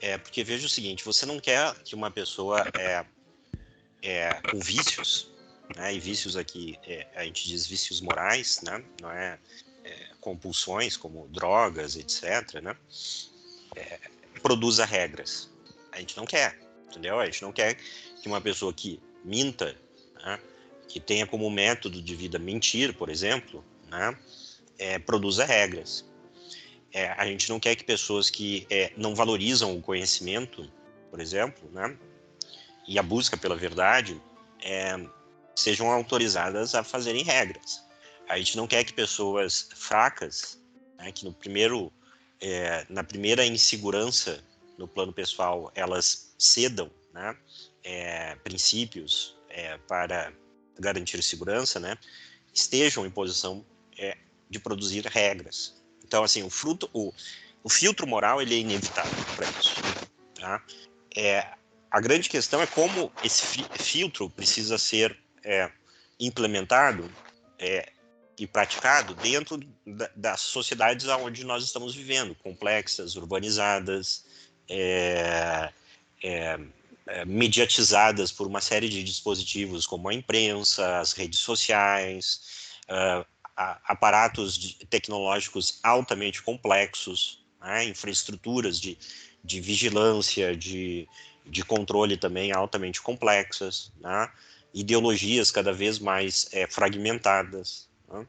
[0.00, 3.04] é, porque veja o seguinte, você não quer que uma pessoa é,
[4.02, 5.30] é, com vícios,
[5.74, 9.38] né, e vícios aqui, é, a gente diz vícios morais, né, não é,
[9.84, 12.76] é compulsões como drogas, etc., né,
[13.74, 13.98] é,
[14.42, 15.50] produza regras.
[15.92, 17.18] A gente não quer, entendeu?
[17.18, 19.76] A gente não quer que uma pessoa que minta,
[20.22, 20.38] né,
[20.88, 24.16] que tenha como método de vida mentir, por exemplo, né,
[24.78, 26.04] é, produza regras.
[26.92, 28.66] É, a gente não quer que pessoas que
[28.96, 30.70] não valorizam o conhecimento,
[31.10, 31.96] por exemplo, né,
[32.86, 34.20] e a busca pela verdade,
[34.62, 34.96] é,
[35.54, 37.84] sejam autorizadas a fazerem regras.
[38.28, 40.60] A gente não quer que pessoas fracas,
[40.98, 41.92] né, que no primeiro,
[42.40, 44.42] é, na primeira insegurança
[44.78, 47.36] no plano pessoal, elas cedam né,
[47.82, 50.32] é, princípios é, para
[50.78, 51.96] garantir segurança, né,
[52.52, 53.64] estejam em posição
[54.48, 55.74] de produzir regras.
[56.04, 57.12] Então, assim, o, fruto, o,
[57.64, 59.74] o filtro moral ele é inevitável para isso.
[60.38, 60.62] Tá?
[61.16, 61.56] É,
[61.96, 65.70] a grande questão é como esse fi filtro precisa ser é,
[66.20, 67.10] implementado
[67.58, 67.90] é,
[68.38, 74.26] e praticado dentro da, das sociedades onde nós estamos vivendo, complexas, urbanizadas,
[74.68, 75.72] é,
[76.22, 76.60] é,
[77.06, 83.24] é, mediatizadas por uma série de dispositivos como a imprensa, as redes sociais, uh,
[83.56, 88.98] aparatos tecnológicos altamente complexos, né, infraestruturas de,
[89.42, 91.08] de vigilância, de,
[91.46, 94.30] de controle também altamente complexas, né,
[94.74, 97.88] ideologias cada vez mais é, fragmentadas.
[98.08, 98.26] Né.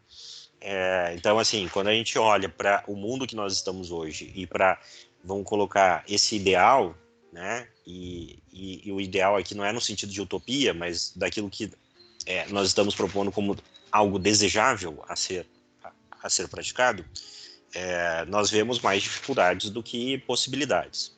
[0.59, 4.47] É, então, assim, quando a gente olha para o mundo que nós estamos hoje e
[4.47, 4.80] para,
[5.24, 6.97] vamos colocar, esse ideal,
[7.32, 11.49] né, e, e, e, o ideal aqui não é no sentido de utopia, mas daquilo
[11.49, 11.72] que
[12.26, 13.55] é, nós estamos propondo como
[13.91, 15.45] algo desejável a ser,
[15.84, 15.91] a,
[16.24, 17.05] a ser praticado,
[17.74, 21.16] é, nós vemos mais dificuldades do que possibilidades.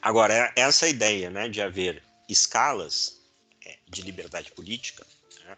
[0.00, 3.20] Agora, é, essa ideia né, de haver escalas
[3.64, 5.06] é, de liberdade política,
[5.44, 5.56] né,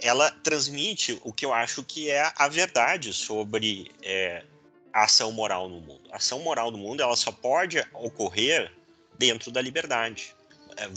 [0.00, 4.44] ela transmite o que eu acho que é a verdade sobre é,
[4.92, 6.08] a ação moral no mundo.
[6.12, 8.72] A ação moral no mundo ela só pode ocorrer
[9.18, 10.34] dentro da liberdade.
[10.76, 10.88] É,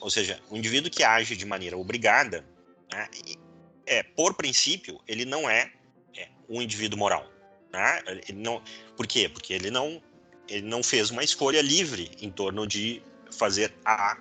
[0.00, 2.44] ou seja, o indivíduo que age de maneira obrigada,
[2.90, 3.08] né,
[3.86, 5.72] é, por princípio, ele não é,
[6.16, 7.26] é um indivíduo moral.
[7.72, 8.02] Né?
[8.28, 8.62] Ele não,
[8.96, 9.28] por quê?
[9.28, 10.02] Porque ele não,
[10.48, 14.16] ele não fez uma escolha livre em torno de fazer A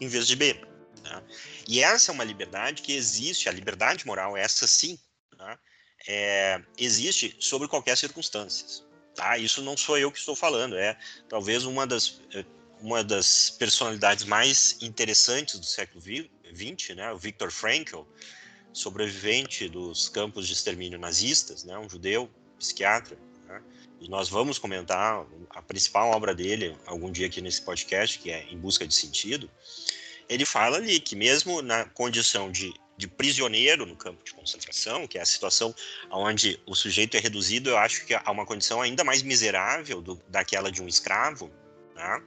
[0.00, 0.54] em vez de B.
[1.02, 1.22] Né?
[1.68, 4.98] E essa é uma liberdade que existe, a liberdade moral, essa sim,
[5.38, 5.58] né?
[6.06, 8.84] é, existe sobre qualquer circunstância.
[9.14, 9.36] Tá?
[9.36, 12.44] Isso não sou eu que estou falando, é talvez uma das, é,
[12.80, 17.12] uma das personalidades mais interessantes do século XX, né?
[17.12, 18.02] o Viktor Frankl,
[18.72, 21.78] sobrevivente dos campos de extermínio nazistas, né?
[21.78, 23.18] um judeu, psiquiatra.
[24.02, 28.44] E nós vamos comentar a principal obra dele algum dia aqui nesse podcast, que é
[28.50, 29.48] Em Busca de Sentido.
[30.28, 35.18] Ele fala ali que mesmo na condição de de prisioneiro no campo de concentração, que
[35.18, 35.74] é a situação
[36.10, 40.22] onde o sujeito é reduzido, eu acho que há uma condição ainda mais miserável do,
[40.28, 41.50] daquela de um escravo,
[41.96, 42.22] né?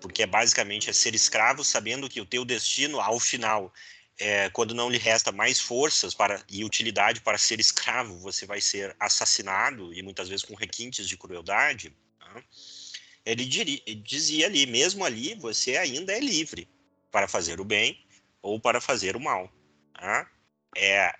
[0.00, 3.72] porque é basicamente é ser escravo sabendo que o teu destino, ao final,
[4.18, 8.60] é, quando não lhe resta mais forças para e utilidade para ser escravo, você vai
[8.60, 11.94] ser assassinado e muitas vezes com requintes de crueldade.
[12.20, 12.42] Né?
[13.24, 13.44] Ele
[14.04, 16.68] dizia ali, mesmo ali, você ainda é livre
[17.10, 18.04] para fazer o bem
[18.40, 19.52] ou para fazer o mal.
[20.00, 20.26] Né?
[20.76, 21.14] É,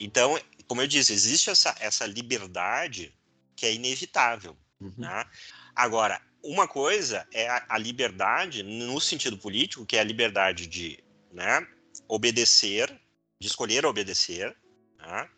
[0.00, 3.14] então, como eu disse, existe essa, essa liberdade
[3.54, 4.56] que é inevitável.
[4.80, 4.94] Uhum.
[4.96, 5.26] Né?
[5.74, 11.02] Agora, uma coisa é a, a, liberdade no sentido político, que é a liberdade de
[11.32, 11.66] né,
[12.06, 12.88] obedecer,
[13.40, 14.56] de escolher obedecer,
[14.98, 15.28] né,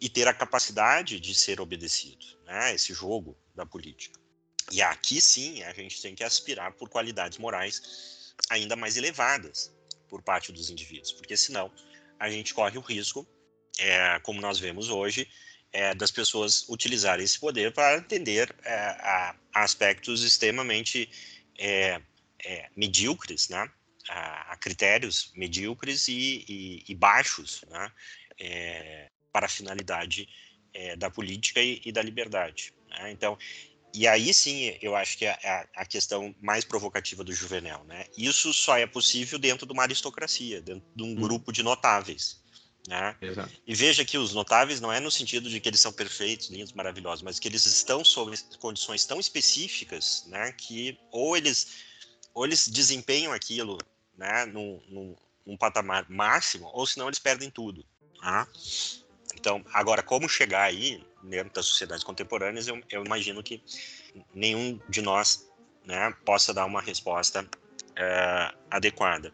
[0.00, 2.24] e ter a capacidade de ser obedecido.
[2.44, 4.18] Né, esse jogo da política.
[4.70, 9.72] E aqui sim a gente tem que aspirar por qualidades morais ainda mais elevadas
[10.08, 11.72] por parte dos indivíduos, porque senão
[12.18, 13.26] a gente corre o risco,
[13.78, 15.28] é, como nós vemos hoje,
[15.72, 21.10] é, das pessoas utilizarem esse poder para atender é, a, aspectos extremamente
[21.58, 22.00] é,
[22.44, 23.70] é, medíocres, né?
[24.08, 27.92] A, a, critérios medíocres e, e, e baixos né?
[28.38, 30.28] É, para a finalidade
[30.96, 32.72] da política e, e da liberdade.
[32.88, 33.12] Né?
[33.12, 33.36] Então,
[33.94, 38.06] e aí sim, eu acho que é a, a, questão mais provocativa do Juvenal, né?
[38.16, 41.14] Isso só é possível dentro de uma aristocracia, dentro de um hum.
[41.14, 42.42] grupo de notáveis,
[42.88, 43.14] né?
[43.66, 46.72] E veja que os notáveis não é no sentido de que eles são perfeitos, lindos,
[46.72, 50.52] maravilhosos, mas que eles estão sob condições tão específicas, né?
[50.52, 51.92] Que ou eles
[52.32, 53.76] ou eles desempenham aquilo,
[54.22, 54.46] né?
[54.46, 57.84] Num, num, num patamar máximo, ou senão eles perdem tudo.
[58.20, 58.46] Tá?
[59.34, 63.60] Então, agora como chegar aí dentro das sociedades contemporâneas, eu, eu imagino que
[64.32, 65.50] nenhum de nós
[65.84, 67.44] né, possa dar uma resposta
[67.96, 69.32] é, adequada.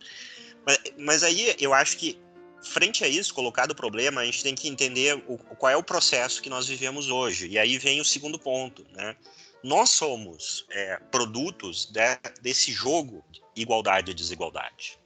[0.65, 2.19] Mas, mas, aí eu acho que,
[2.63, 5.83] frente a isso, colocado o problema, a gente tem que entender o, qual é o
[5.83, 7.47] processo que nós vivemos hoje.
[7.47, 8.87] E aí vem o segundo ponto.
[8.93, 9.15] Né?
[9.63, 13.23] Nós somos é, produtos de, desse jogo
[13.61, 14.99] igualdade e desigualdade.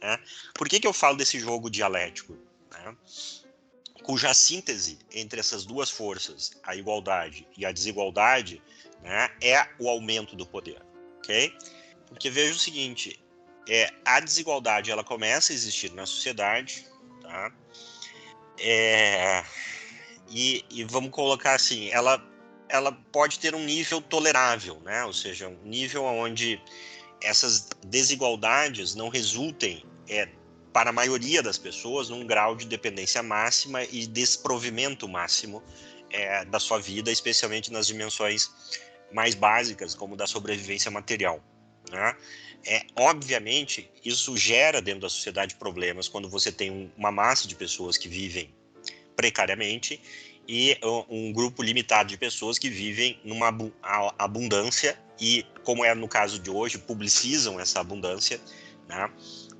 [0.00, 0.18] Né?
[0.54, 2.36] Por que, que eu falo desse jogo dialético?
[2.70, 2.96] Né?
[4.02, 8.62] cuja síntese entre essas duas forças, a igualdade e a desigualdade,
[9.02, 10.82] né, é o aumento do poder,
[11.18, 11.54] ok?
[12.08, 13.22] Porque veja o seguinte,
[13.68, 16.86] é, a desigualdade ela começa a existir na sociedade,
[17.22, 17.52] tá?
[18.58, 19.44] É,
[20.28, 22.22] e, e, vamos colocar assim, ela,
[22.68, 25.04] ela pode ter um nível tolerável, né?
[25.04, 26.60] Ou seja, um nível onde
[27.22, 30.28] essas desigualdades não resultem é,
[30.72, 35.62] para a maioria das pessoas, num grau de dependência máxima e desprovimento máximo
[36.10, 38.50] é, da sua vida, especialmente nas dimensões
[39.12, 41.42] mais básicas, como da sobrevivência material.
[41.90, 42.16] Né?
[42.64, 47.54] É, obviamente, isso gera dentro da sociedade problemas quando você tem um, uma massa de
[47.54, 48.54] pessoas que vivem
[49.16, 50.00] precariamente
[50.48, 53.54] e um grupo limitado de pessoas que vivem numa
[54.18, 58.40] abundância e, como é no caso de hoje, publicizam essa abundância,
[58.88, 59.12] né?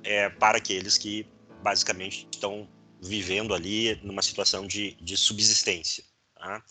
[0.03, 1.27] é, para aqueles que
[1.61, 2.67] basicamente estão
[3.01, 6.03] vivendo ali numa situação de, de subsistência.
[6.35, 6.63] Tá?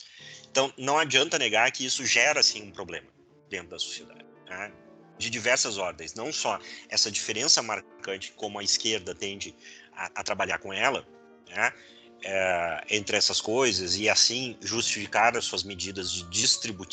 [0.50, 3.06] Então, não adianta negar que isso gera, sim, um problema
[3.48, 4.72] dentro da sociedade, tá?
[5.16, 6.14] de diversas ordens.
[6.14, 9.54] Não só essa diferença marcante como a esquerda tende
[9.92, 11.06] a, a trabalhar com ela,
[11.48, 11.72] né?
[12.22, 16.86] é, entre essas coisas e assim justificar as suas medidas de distribu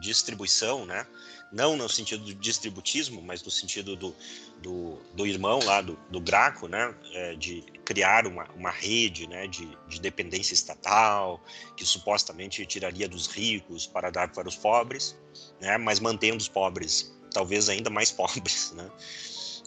[0.00, 1.06] distribuição, né?
[1.54, 4.14] Não no sentido do distributismo, mas no sentido do,
[4.60, 6.94] do, do irmão lá, do, do Graco, né?
[7.12, 9.46] É, de criar uma, uma rede né?
[9.46, 11.42] de, de dependência estatal,
[11.76, 15.16] que supostamente tiraria dos ricos para dar para os pobres,
[15.60, 15.78] né?
[15.78, 18.90] mas mantendo os pobres talvez ainda mais pobres né?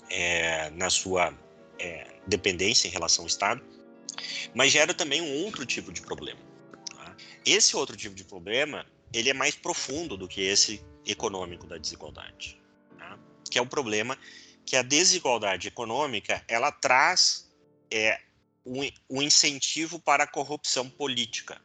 [0.10, 1.34] É, na sua
[1.80, 3.62] é, dependência em relação ao Estado
[4.54, 6.40] mas gera também um outro tipo de problema.
[6.96, 7.16] Tá?
[7.46, 12.60] Esse outro tipo de problema, ele é mais profundo do que esse econômico da desigualdade,
[12.98, 13.18] tá?
[13.50, 14.18] que é o problema
[14.66, 17.50] que a desigualdade econômica ela traz
[17.90, 18.22] é,
[18.66, 21.62] um, um incentivo para a corrupção política.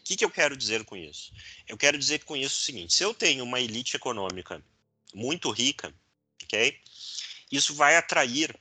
[0.00, 1.32] O que, que eu quero dizer com isso?
[1.66, 4.62] Eu quero dizer com isso o seguinte: se eu tenho uma elite econômica
[5.14, 5.92] muito rica,
[6.44, 6.78] ok?
[7.50, 8.54] Isso vai atrair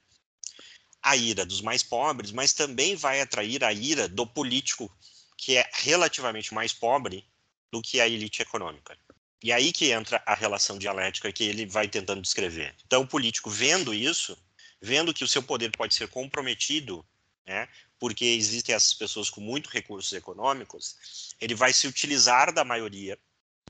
[1.01, 4.91] a ira dos mais pobres, mas também vai atrair a ira do político,
[5.37, 7.23] que é relativamente mais pobre
[7.71, 8.97] do que a elite econômica.
[9.45, 12.73] E aí que entra a relação dialética que ele vai tentando descrever.
[12.83, 14.35] Então, o político vendo isso,
[14.81, 17.05] vendo que o seu poder pode ser comprometido,
[17.45, 17.69] né,
[17.99, 23.19] porque existem essas pessoas com muitos recursos econômicos, ele vai se utilizar da maioria,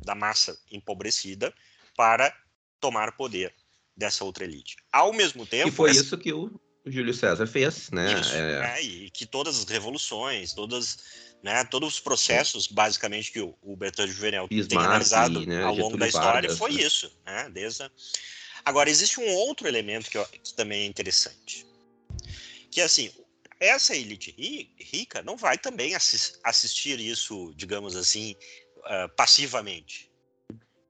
[0.02, 1.54] da massa empobrecida,
[1.98, 2.34] para
[2.80, 3.54] tomar poder
[3.98, 4.78] dessa outra elite.
[4.94, 5.68] Ao mesmo tempo.
[5.68, 6.00] E foi essa...
[6.04, 8.18] isso que o Júlio César fez, né?
[8.18, 8.82] Isso, é...
[8.82, 14.08] e que todas as revoluções, todas né, todos os processos, basicamente, que o, o Bertrand
[14.08, 16.82] Juvenel Bismarck, tem analisado né, ao longo da história, Vargas, foi né?
[16.82, 17.16] isso.
[17.24, 17.92] Né, desde a...
[18.66, 21.64] Agora, existe um outro elemento que, que também é interessante.
[22.72, 23.12] Que, assim,
[23.60, 24.34] essa elite
[24.80, 25.94] rica não vai também
[26.44, 28.36] assistir isso, digamos assim,
[28.80, 30.10] uh, passivamente.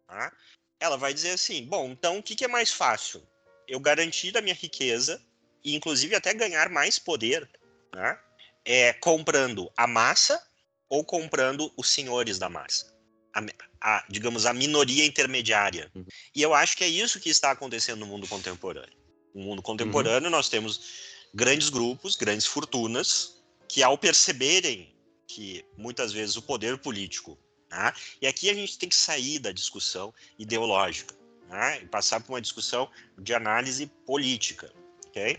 [0.07, 0.31] Tá?
[0.79, 3.21] Ela vai dizer assim: bom, então o que, que é mais fácil?
[3.67, 5.21] Eu garantir a minha riqueza
[5.61, 7.49] e, inclusive, até ganhar mais poder,
[7.93, 8.17] né?
[8.65, 10.41] É, comprando a massa
[10.89, 12.93] ou comprando os senhores da massa.
[13.33, 13.45] A,
[13.81, 15.91] a, digamos, a minoria intermediária.
[15.93, 16.05] Uhum.
[16.33, 18.97] E eu acho que é isso que está acontecendo no mundo contemporâneo.
[19.33, 20.35] No mundo contemporâneo, uhum.
[20.35, 24.95] nós temos grandes grupos, grandes fortunas, que ao perceberem
[25.27, 27.37] que muitas vezes o poder político,
[27.69, 27.91] né,
[28.21, 31.15] e aqui a gente tem que sair da discussão ideológica
[31.49, 34.71] né, e passar por uma discussão de análise política,
[35.07, 35.37] ok?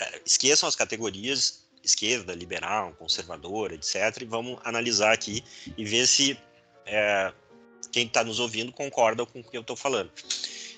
[0.00, 4.22] É, esqueçam as categorias esquerda, liberal, conservadora, etc.
[4.22, 5.42] E vamos analisar aqui
[5.76, 6.38] e ver se
[6.86, 7.32] é,
[7.92, 10.10] quem está nos ouvindo concorda com o que eu estou falando.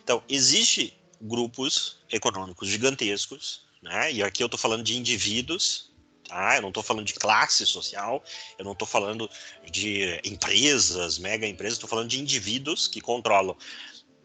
[0.03, 4.13] Então, existe grupos econômicos gigantescos, né?
[4.13, 5.91] E aqui eu estou falando de indivíduos,
[6.29, 6.57] tá?
[6.57, 8.23] Eu não estou falando de classe social,
[8.59, 9.29] eu não estou falando
[9.71, 13.57] de empresas, mega empresas, estou falando de indivíduos que controlam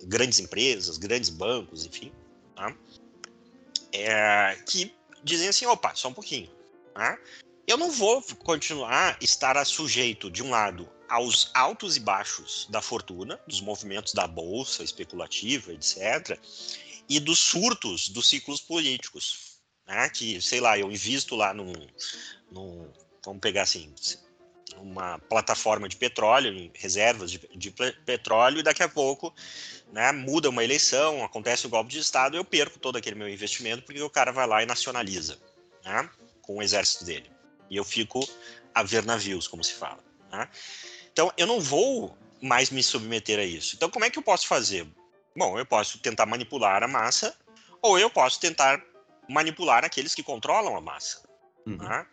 [0.03, 2.11] grandes empresas, grandes bancos, enfim,
[2.55, 2.75] tá?
[3.91, 6.49] É, que dizem assim, opa, só um pouquinho.
[6.95, 7.17] Né?
[7.67, 13.39] Eu não vou continuar estar sujeito, de um lado, aos altos e baixos da fortuna,
[13.47, 16.39] dos movimentos da bolsa especulativa, etc.,
[17.07, 19.59] e dos surtos dos ciclos políticos.
[19.87, 20.09] Né?
[20.09, 21.73] Que, sei lá, eu invisto lá num,
[22.51, 22.91] num
[23.23, 23.93] vamos pegar assim,
[24.77, 27.71] uma plataforma de petróleo, reservas de, de,
[28.05, 29.33] petróleo, e daqui a pouco
[29.91, 33.29] né, muda uma eleição, acontece o um golpe de Estado, eu perco todo aquele meu
[33.29, 35.37] investimento porque o cara vai lá e nacionaliza.
[35.83, 36.09] Né?
[36.45, 37.29] Com o exército dele.
[37.69, 38.27] E eu fico
[38.73, 39.99] a ver navios, como se fala.
[40.31, 40.47] Né?
[41.11, 43.75] Então, eu não vou mais me submeter a isso.
[43.75, 44.87] Então, como é que eu posso fazer?
[45.35, 47.35] Bom, eu posso tentar manipular a massa,
[47.81, 48.83] ou eu posso tentar
[49.27, 51.23] manipular aqueles que controlam a massa.
[51.65, 51.77] Uhum.
[51.77, 52.05] Né?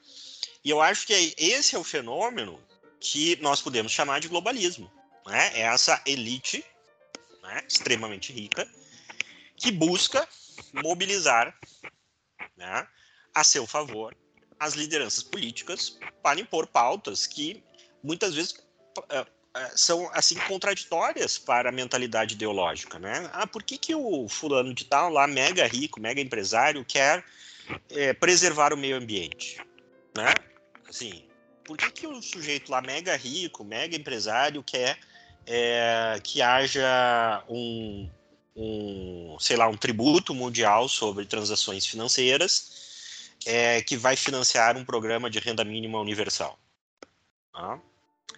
[0.65, 2.59] E eu acho que esse é o fenômeno
[2.99, 4.91] que nós podemos chamar de globalismo.
[5.27, 5.51] Né?
[5.55, 6.65] É essa elite
[7.43, 8.67] né, extremamente rica
[9.57, 10.27] que busca
[10.73, 11.55] mobilizar
[12.57, 12.87] né,
[13.35, 14.17] a seu favor
[14.63, 17.65] as lideranças políticas para impor pautas que
[18.01, 18.53] muitas vezes
[18.97, 19.27] uh, uh,
[19.75, 23.29] são assim contraditórias para a mentalidade ideológica, né?
[23.33, 27.25] Ah, por que, que o fulano de tal lá, mega rico, mega empresário, quer
[27.91, 29.61] é, preservar o meio ambiente,
[30.17, 30.33] né?
[30.89, 31.25] Assim,
[31.65, 34.97] por que, que o sujeito lá, mega rico, mega empresário, quer
[35.45, 38.09] é, que haja um,
[38.55, 42.82] um, sei lá, um tributo mundial sobre transações financeiras
[43.47, 46.59] é, que vai financiar um programa de renda mínima universal.
[47.53, 47.79] Tá?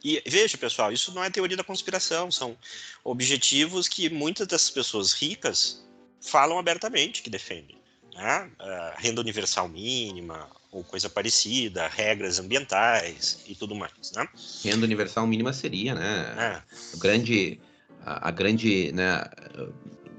[0.03, 2.57] E veja, pessoal, isso não é teoria da conspiração, são
[3.03, 5.83] objetivos que muitas dessas pessoas ricas
[6.21, 7.79] falam abertamente que defendem.
[8.15, 8.51] Né?
[8.61, 14.13] Uh, renda universal mínima, ou coisa parecida, regras ambientais e tudo mais.
[14.15, 14.29] Né?
[14.65, 16.35] Renda universal mínima seria, né?
[16.39, 16.97] É.
[16.97, 17.61] O grande,
[18.05, 19.25] a, a grande, né,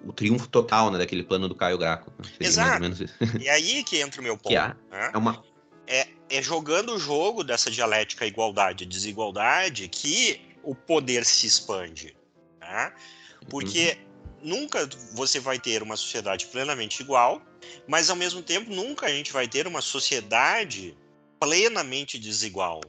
[0.06, 2.14] o triunfo total né, daquele plano do Caio Graco.
[2.20, 2.30] Né?
[2.40, 2.86] Exato.
[3.42, 4.56] E aí que entra o meu ponto.
[4.56, 5.12] É, né?
[5.14, 5.44] é, uma...
[5.88, 12.16] é, é jogando o jogo dessa dialética igualdade-desigualdade que o poder se expande.
[12.62, 12.94] Né?
[13.50, 13.98] Porque
[14.44, 14.60] uhum.
[14.60, 17.42] nunca você vai ter uma sociedade plenamente igual,
[17.88, 20.96] mas ao mesmo tempo nunca a gente vai ter uma sociedade
[21.40, 22.80] plenamente desigual.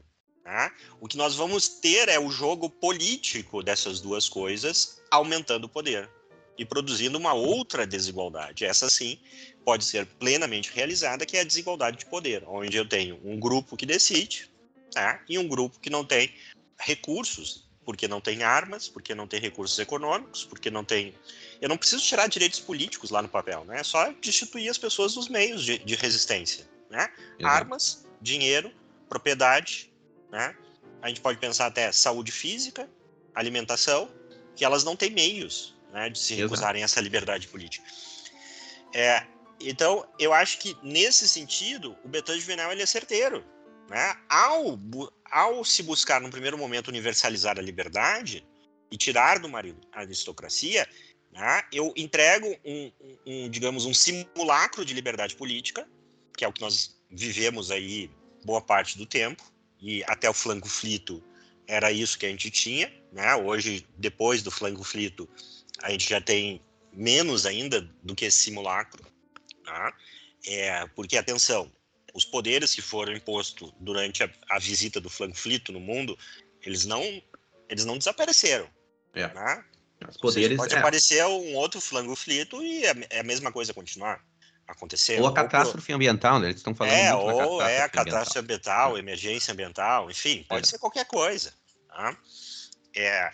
[0.45, 0.71] Né?
[1.01, 6.11] O que nós vamos ter é o jogo político dessas duas coisas aumentando o poder
[6.59, 8.65] e produzindo uma outra desigualdade.
[8.65, 9.19] Essa sim
[9.65, 13.77] pode ser plenamente realizada, que é a desigualdade de poder, onde eu tenho um grupo
[13.77, 14.51] que decide
[14.93, 15.21] tá?
[15.29, 16.33] e um grupo que não tem
[16.79, 21.15] recursos, porque não tem armas, porque não tem recursos econômicos, porque não tem.
[21.61, 23.81] Eu não preciso tirar direitos políticos lá no papel, né?
[23.81, 27.09] É só destituir as pessoas dos meios de, de resistência, né?
[27.43, 28.73] Armas, dinheiro,
[29.09, 29.93] propriedade,
[30.31, 30.57] né?
[31.01, 32.91] A gente pode pensar até saúde física,
[33.35, 34.11] alimentação,
[34.57, 37.83] que elas não têm meios né, de se recusarem essa liberdade política.
[38.95, 39.27] É,
[39.59, 43.43] então, eu acho que nesse sentido, o Betânia Juvenal ele é certeiro.
[43.89, 44.15] Né?
[44.29, 44.79] Ao,
[45.31, 48.47] ao se buscar, no primeiro momento, universalizar a liberdade,
[48.91, 50.87] e tirar de uma aristocracia,
[51.33, 55.89] né, eu entrego um, um, um, digamos, um simulacro de liberdade política,
[56.37, 58.11] que é o que nós vivemos aí
[58.45, 59.43] boa parte do tempo,
[59.81, 61.25] e até o flanco flito
[61.67, 63.35] era isso que a gente tinha, né?
[63.35, 65.29] Hoje, depois do flanco flito,
[65.83, 66.61] a gente já tem
[66.93, 69.05] menos ainda do que esse simulacro,
[69.65, 69.95] tá?
[70.47, 71.71] É, porque, atenção,
[72.15, 76.17] os poderes que foram impostos durante a, a visita do flanco flito no mundo,
[76.63, 77.03] eles não,
[77.69, 78.69] eles não desapareceram,
[79.15, 79.29] é.
[79.29, 79.65] né?
[80.09, 80.79] Os poderes, pode é.
[80.79, 84.23] aparecer um outro flango flito e é, é a mesma coisa continuar
[84.67, 85.21] acontecer.
[85.21, 85.97] Ou a catástrofe ou...
[85.97, 86.49] ambiental, né?
[86.49, 90.71] Eles estão falando é, ou é a catástrofe ambiental, ambiental emergência ambiental, enfim, pode é.
[90.71, 91.53] ser qualquer coisa.
[91.89, 92.17] Tá?
[92.95, 93.33] É,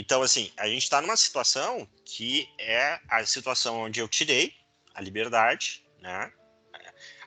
[0.00, 4.54] então, assim, a gente está numa situação que é a situação onde eu tirei
[4.94, 6.32] a liberdade, né?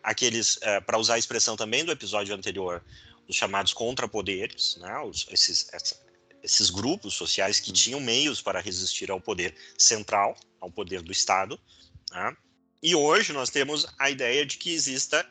[0.01, 2.83] Aqueles, é, para usar a expressão também do episódio anterior,
[3.29, 4.97] os chamados contrapoderes, né?
[5.01, 5.69] Os, esses,
[6.41, 7.75] esses grupos sociais que hum.
[7.75, 11.59] tinham meios para resistir ao poder central, ao poder do Estado,
[12.09, 12.35] né?
[12.81, 15.23] E hoje nós temos a ideia de que exista,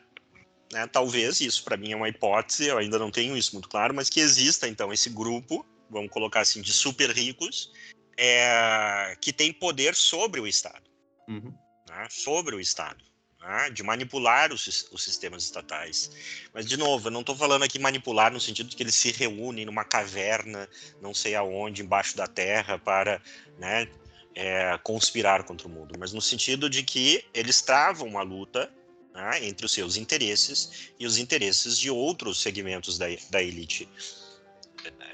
[0.71, 3.93] né, talvez, isso para mim é uma hipótese, eu ainda não tenho isso muito claro,
[3.93, 5.63] mas que exista então esse grupo,
[5.93, 7.71] vamos colocar assim, de super ricos,
[8.17, 10.83] é, que tem poder sobre o Estado.
[11.27, 11.53] Uhum.
[11.87, 13.03] Né, sobre o Estado.
[13.39, 16.11] Né, de manipular os, os, sistemas estatais.
[16.53, 19.11] Mas, de novo, eu não estou falando aqui manipular no sentido de que eles se
[19.11, 20.67] reúnem numa caverna,
[21.01, 23.21] não sei aonde, embaixo da terra, para
[23.59, 23.87] né,
[24.35, 28.71] é, conspirar contra o mundo, mas no sentido de que eles travam uma luta
[29.13, 33.87] né, entre os seus interesses e os interesses de outros segmentos da, da elite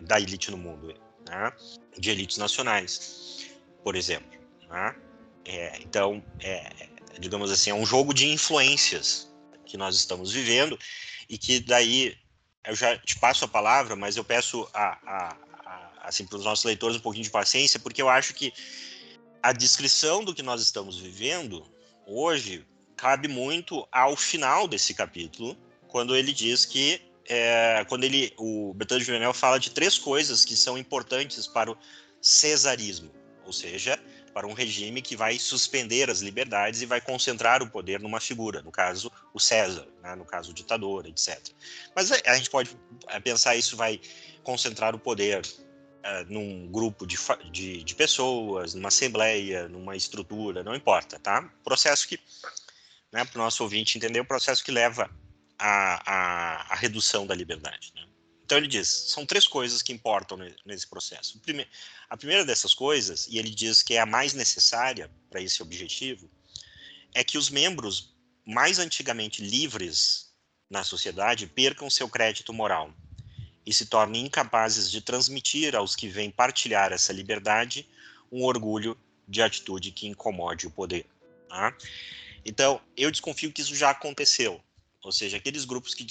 [0.02, 0.94] da elite no mundo,
[1.28, 1.54] né,
[1.98, 3.48] de elites nacionais,
[3.84, 4.40] por exemplo.
[4.70, 4.96] Né?
[5.46, 6.70] É, então, é,
[7.20, 9.32] digamos assim, é um jogo de influências
[9.66, 10.78] que nós estamos vivendo
[11.30, 12.18] e que daí
[12.66, 16.44] eu já te passo a palavra, mas eu peço a, a, a assim para os
[16.44, 18.54] nossos leitores um pouquinho de paciência, porque eu acho que
[19.42, 21.66] a descrição do que nós estamos vivendo
[22.06, 22.66] hoje
[22.98, 25.58] cabe muito ao final desse capítulo,
[25.88, 30.56] quando ele diz que é, quando ele o Bertrand Juvenel fala de três coisas que
[30.56, 31.78] são importantes para o
[32.20, 33.12] cesarismo,
[33.46, 34.00] ou seja,
[34.34, 38.62] para um regime que vai suspender as liberdades e vai concentrar o poder numa figura,
[38.62, 41.40] no caso o César, né, no caso o ditador, etc.
[41.96, 42.76] Mas a gente pode
[43.08, 44.00] é, pensar isso vai
[44.44, 47.18] concentrar o poder uh, num grupo de,
[47.52, 51.48] de, de, pessoas, numa assembleia, numa estrutura, não importa, tá?
[51.64, 52.20] Processo que,
[53.12, 55.10] né, para o nosso ouvinte entender, o processo que leva
[55.60, 57.92] à, à, à redução da liberdade.
[57.96, 58.08] Né?
[58.44, 61.40] Então ele diz, são três coisas que importam nesse processo.
[62.10, 66.28] A primeira dessas coisas, e ele diz que é a mais necessária para esse objetivo,
[67.14, 70.34] é que os membros mais antigamente livres
[70.70, 72.92] na sociedade percam seu crédito moral
[73.66, 77.88] e se tornem incapazes de transmitir aos que vêm partilhar essa liberdade
[78.32, 78.98] um orgulho
[79.28, 81.06] de atitude que incomode o poder.
[81.48, 81.76] Tá?
[82.44, 84.60] Então, eu desconfio que isso já aconteceu.
[85.04, 86.06] Ou seja, aqueles grupos que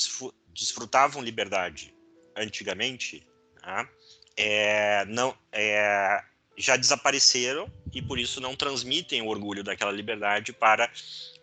[0.54, 1.94] desfrutavam liberdade
[2.36, 3.26] antigamente
[3.60, 3.88] tá?
[4.36, 6.22] é, não, é,
[6.56, 10.90] já desapareceram e por isso não transmitem o orgulho daquela liberdade para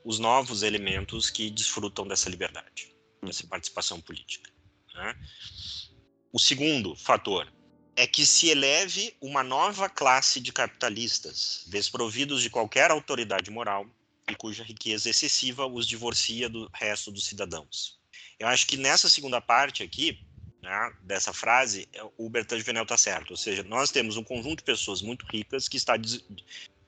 [0.03, 4.51] os novos elementos que desfrutam dessa liberdade, dessa participação política.
[4.93, 5.15] Né?
[6.31, 7.51] O segundo fator
[7.95, 13.87] é que se eleve uma nova classe de capitalistas, desprovidos de qualquer autoridade moral
[14.29, 17.99] e cuja riqueza excessiva os divorcia do resto dos cidadãos.
[18.39, 20.19] Eu acho que nessa segunda parte aqui,
[20.61, 23.31] né, dessa frase, o Bertrand Venel está certo.
[23.31, 25.93] Ou seja, nós temos um conjunto de pessoas muito ricas que está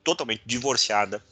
[0.02, 1.24] totalmente divorciada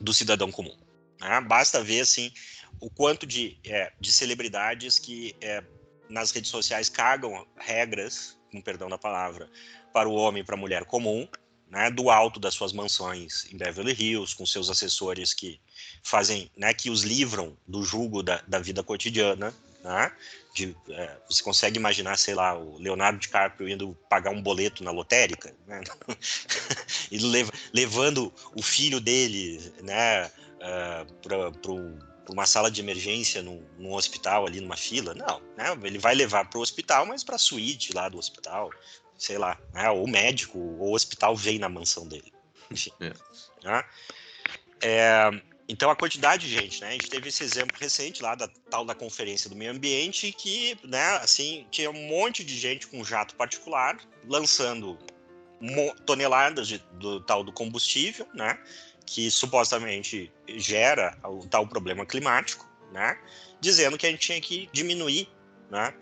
[0.00, 0.76] do cidadão comum.
[1.20, 1.40] Né?
[1.40, 2.32] Basta ver assim
[2.80, 5.62] o quanto de, é, de celebridades que é,
[6.08, 9.48] nas redes sociais cagam regras, com perdão da palavra,
[9.92, 11.28] para o homem e para a mulher comum,
[11.70, 15.60] né, do alto das suas mansões em Beverly Hills, com seus assessores que
[16.02, 20.12] fazem, né, que os livram do jugo da, da vida cotidiana, né,
[20.54, 24.90] de, é, você consegue imaginar, sei lá, o Leonardo DiCaprio indo pagar um boleto na
[24.90, 25.80] lotérica, né,
[27.10, 33.64] e lev levando o filho dele, né, uh, um para uma sala de emergência num,
[33.78, 35.14] num, hospital ali numa fila.
[35.14, 35.74] Não, né?
[35.82, 38.70] Ele vai levar para o hospital, mas para a suíte lá do hospital,
[39.18, 39.90] sei lá, né?
[39.90, 42.32] Ou médico, ou o hospital vem na mansão dele.
[42.70, 42.92] Enfim.
[43.00, 43.12] É.
[43.64, 43.84] Né?
[44.80, 45.30] É,
[45.68, 46.88] então a quantidade de gente, né?
[46.88, 50.78] A gente teve esse exemplo recente lá da tal da conferência do meio ambiente que,
[50.84, 51.16] né?
[51.16, 54.98] Assim tinha um monte de gente com jato particular lançando
[56.06, 58.56] toneladas de, do tal do combustível, né?
[59.08, 63.18] que supostamente gera o tal problema climático, né?
[63.58, 65.28] Dizendo que a gente tinha que diminuir,
[65.70, 65.94] né?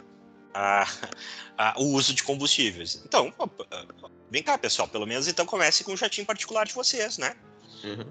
[0.56, 0.88] A,
[1.58, 3.02] a, o uso de combustíveis.
[3.04, 3.32] Então,
[4.30, 7.36] vem cá, pessoal, pelo menos então comece com o jatinho particular de vocês, né?
[7.84, 8.10] Uhum.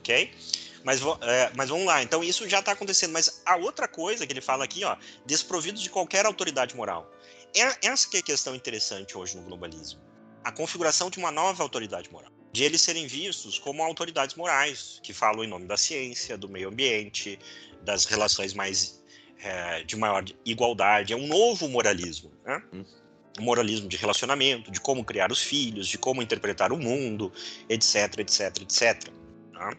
[0.00, 0.34] Ok?
[0.82, 3.12] Mas, é, mas vamos lá, então isso já está acontecendo.
[3.12, 7.10] Mas a outra coisa que ele fala aqui, ó, desprovido de qualquer autoridade moral.
[7.54, 10.00] É, essa que é a questão interessante hoje no globalismo.
[10.42, 12.32] A configuração de uma nova autoridade moral.
[12.52, 16.68] De eles serem vistos como autoridades morais, que falam em nome da ciência, do meio
[16.68, 17.38] ambiente,
[17.82, 18.97] das relações mais
[19.40, 21.12] é, de maior igualdade.
[21.12, 22.62] É um novo moralismo, né?
[22.72, 27.32] Um moralismo de relacionamento, de como criar os filhos, de como interpretar o mundo,
[27.68, 29.10] etc, etc, etc.
[29.52, 29.76] Tá?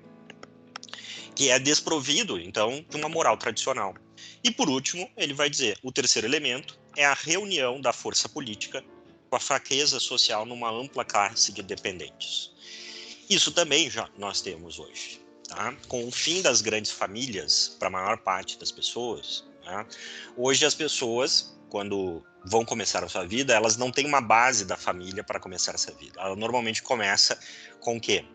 [1.35, 3.93] Que é desprovido, então, de uma moral tradicional.
[4.43, 8.83] E por último, ele vai dizer: o terceiro elemento é a reunião da força política
[9.29, 12.51] com a fraqueza social numa ampla classe de dependentes.
[13.29, 15.21] Isso também já nós temos hoje.
[15.47, 15.75] Tá?
[15.87, 19.85] Com o fim das grandes famílias para a maior parte das pessoas, né?
[20.35, 24.77] hoje as pessoas, quando vão começar a sua vida, elas não têm uma base da
[24.77, 26.19] família para começar essa vida.
[26.19, 27.37] Ela normalmente começa
[27.79, 28.25] com o quê?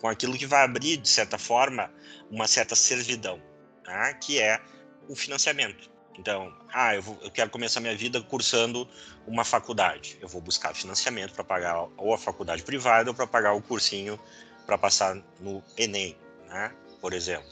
[0.00, 1.90] Com aquilo que vai abrir, de certa forma,
[2.30, 3.40] uma certa servidão,
[3.84, 4.12] tá?
[4.14, 4.60] que é
[5.08, 5.90] o financiamento.
[6.18, 8.88] Então, ah, eu, vou, eu, quero começar minha vida cursando
[9.26, 10.18] uma faculdade.
[10.20, 14.18] Eu vou buscar financiamento para pagar ou a faculdade privada ou para pagar o cursinho
[14.64, 16.16] para passar no Enem,
[16.48, 16.72] né?
[17.00, 17.48] Por exemplo.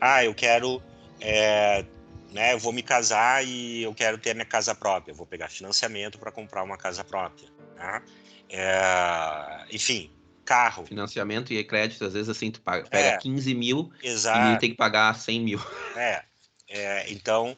[0.00, 0.82] Ah, eu quero,
[1.20, 1.84] é,
[2.30, 2.52] né?
[2.52, 5.12] Eu vou me casar e eu quero ter minha casa própria.
[5.12, 8.02] Eu vou pegar financiamento para comprar uma casa própria, né?
[8.50, 10.10] É, enfim,
[10.44, 10.86] carro.
[10.86, 14.56] Financiamento e crédito, às vezes assim, tu paga, pega é, 15 mil exato.
[14.56, 15.60] e tem que pagar 100 mil.
[15.96, 16.24] É,
[16.68, 17.56] é então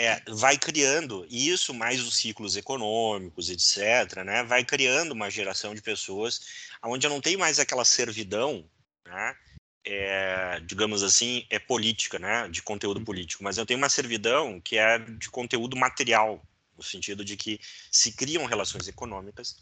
[0.00, 5.82] é, vai criando isso, mais os ciclos econômicos, etc., né, vai criando uma geração de
[5.82, 6.40] pessoas
[6.82, 8.64] onde não tenho mais aquela servidão,
[9.04, 9.36] né,
[9.84, 14.76] é, digamos assim, é política, né, de conteúdo político, mas eu tenho uma servidão que
[14.76, 16.42] é de conteúdo material,
[16.76, 17.60] no sentido de que
[17.90, 19.56] se criam relações econômicas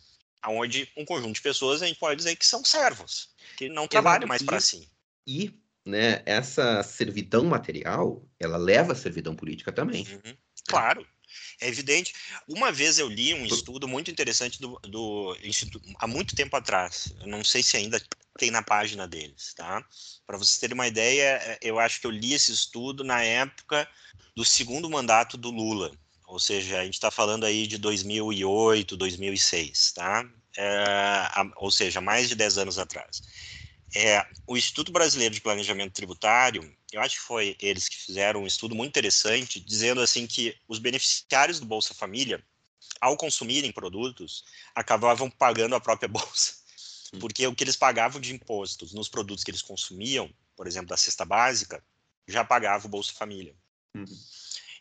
[0.47, 4.29] onde um conjunto de pessoas a gente pode dizer que são servos, que não trabalham
[4.29, 4.89] mais para si.
[5.27, 5.53] E
[5.85, 10.07] né, essa servidão material, ela leva a servidão política também.
[10.07, 10.37] Uhum.
[10.67, 11.07] Claro,
[11.61, 12.15] é evidente.
[12.47, 17.13] Uma vez eu li um estudo muito interessante do, do Instituto, há muito tempo atrás,
[17.21, 18.01] eu não sei se ainda
[18.39, 19.85] tem na página deles, tá?
[20.27, 23.87] Para vocês terem uma ideia, eu acho que eu li esse estudo na época
[24.35, 25.93] do segundo mandato do Lula,
[26.27, 30.25] ou seja, a gente está falando aí de 2008, 2006, tá?
[30.57, 33.23] É, ou seja, mais de 10 anos atrás.
[33.95, 38.47] É, o Instituto Brasileiro de Planejamento Tributário, eu acho que foi eles que fizeram um
[38.47, 42.43] estudo muito interessante, dizendo assim que os beneficiários do Bolsa Família,
[43.01, 46.58] ao consumirem produtos, acabavam pagando a própria bolsa.
[47.19, 50.97] Porque o que eles pagavam de impostos nos produtos que eles consumiam, por exemplo, da
[50.97, 51.83] cesta básica,
[52.27, 53.55] já pagava o Bolsa Família.
[53.95, 54.05] Uhum.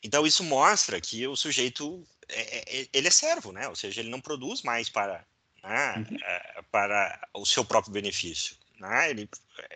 [0.03, 3.67] Então isso mostra que o sujeito é, é, é, ele é servo, né?
[3.67, 5.25] Ou seja, ele não produz mais para
[5.63, 6.17] né, uhum.
[6.23, 8.55] É, para o seu próprio benefício.
[8.79, 9.09] Né?
[9.09, 9.29] Ele,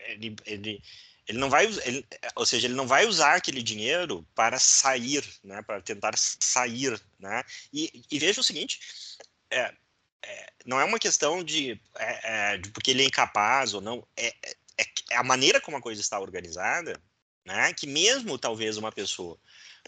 [0.08, 0.84] ele, ele,
[1.28, 5.62] ele não vai, ele, ou seja, ele não vai usar aquele dinheiro para sair, né?
[5.62, 7.44] Para tentar sair, né?
[7.74, 8.80] E, e veja o seguinte,
[9.50, 9.74] é,
[10.24, 14.06] é, não é uma questão de, é, é de, porque ele é incapaz ou não,
[14.16, 14.34] é,
[14.78, 17.00] é, a maneira como a coisa está organizada,
[17.46, 17.74] né?
[17.74, 19.38] Que mesmo talvez uma pessoa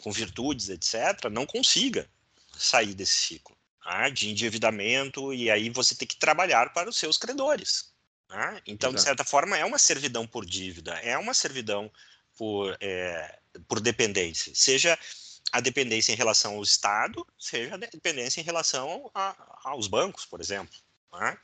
[0.02, 2.10] com virtudes, etc., não consiga
[2.58, 4.10] sair desse ciclo tá?
[4.10, 7.92] de endividamento e aí você tem que trabalhar para os seus credores.
[8.30, 8.62] Né?
[8.66, 8.96] Então, Exato.
[8.96, 11.92] de certa forma, é uma servidão por dívida, é uma servidão
[12.36, 12.76] por,
[13.68, 14.98] por dependência, seja
[15.54, 19.36] a dependência em relação ao Estado, seja a dependência em relação a,
[19.66, 20.76] aos bancos, por exemplo.
[21.14, 21.38] Né?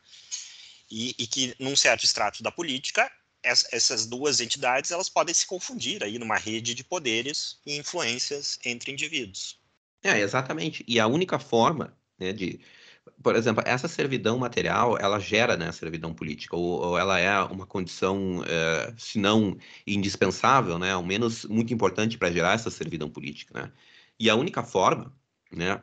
[0.90, 3.10] E, e, que, num certo extrato da política,
[3.44, 8.92] essas duas entidades elas podem se confundir aí numa rede de poderes e influências entre
[8.92, 9.60] indivíduos.
[10.04, 10.84] É, exatamente.
[10.88, 12.60] E a única forma né, de,
[13.22, 17.68] por exemplo, essa servidão material, ela gera né, servidão política, ou, ou ela é uma
[17.68, 19.56] condição, é, se não
[19.86, 23.54] indispensável, né, ao menos muito importante para gerar essa servidão política.
[23.62, 23.72] Né?
[24.20, 25.14] E a única forma
[25.52, 25.82] né,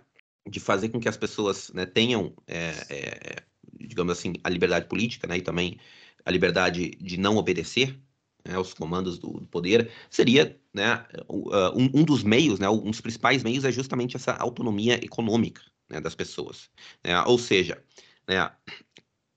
[0.49, 3.43] de fazer com que as pessoas né, tenham, é, é,
[3.80, 5.78] digamos assim, a liberdade política né, e também
[6.24, 7.99] a liberdade de não obedecer
[8.47, 13.01] né, aos comandos do, do, poder, seria né, um, um dos meios, né, um dos
[13.01, 16.70] principais meios é justamente essa autonomia econômica né, das pessoas.
[17.03, 17.20] Né?
[17.22, 17.82] Ou seja,
[18.28, 18.51] né,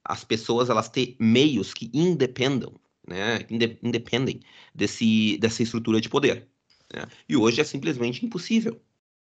[0.04, 2.74] as pessoas elas têm meios que independam,
[3.06, 3.40] né,
[3.82, 4.40] independem
[4.74, 6.48] desse, dessa estrutura de poder.
[6.92, 7.06] Né?
[7.28, 8.80] E hoje é simplesmente impossível.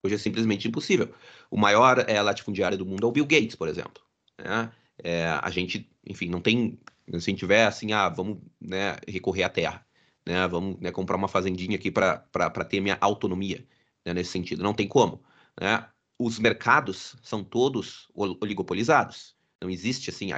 [0.09, 1.15] Hoje é simplesmente impossível.
[1.51, 4.03] O maior é, latifundiário do mundo é o Bill Gates, por exemplo.
[4.39, 4.73] Né?
[5.03, 6.79] É, a gente, enfim, não tem.
[7.11, 9.87] Se a gente tiver assim, ah, vamos né, recorrer à terra,
[10.27, 13.67] né, vamos né, comprar uma fazendinha aqui para ter minha autonomia
[14.05, 14.63] né, nesse sentido.
[14.63, 15.23] Não tem como.
[15.61, 15.85] Né?
[16.19, 19.37] os mercados são todos oligopolizados.
[19.61, 20.31] Não existe assim,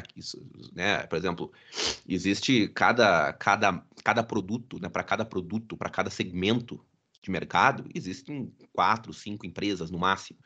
[0.73, 1.07] né?
[1.07, 1.53] Por exemplo,
[2.09, 4.89] existe cada, cada, cada produto, né?
[4.89, 6.85] Para cada produto, para cada segmento
[7.23, 10.39] de mercado, existem quatro, cinco empresas no máximo.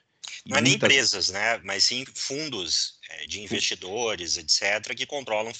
[0.47, 1.59] Não é nem empresas, né?
[1.65, 5.53] Mas sim fundos é, de investidores, etc., que controlam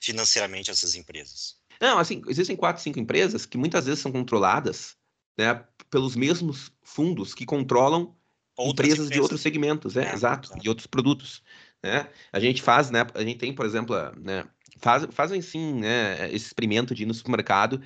[0.00, 1.56] financeiramente essas empresas.
[1.80, 4.96] Não, assim, existem quatro, cinco empresas que muitas vezes são controladas
[5.38, 8.14] né, pelos mesmos fundos que controlam
[8.58, 11.42] empresas, empresas, de outros segmentos, é, é exato, de outros produtos.
[11.82, 12.08] Né?
[12.32, 13.06] A gente faz, né?
[13.14, 14.44] A gente tem, por exemplo, né,
[14.78, 17.80] faz, fazem sim, né, esse experimento de ir no supermercado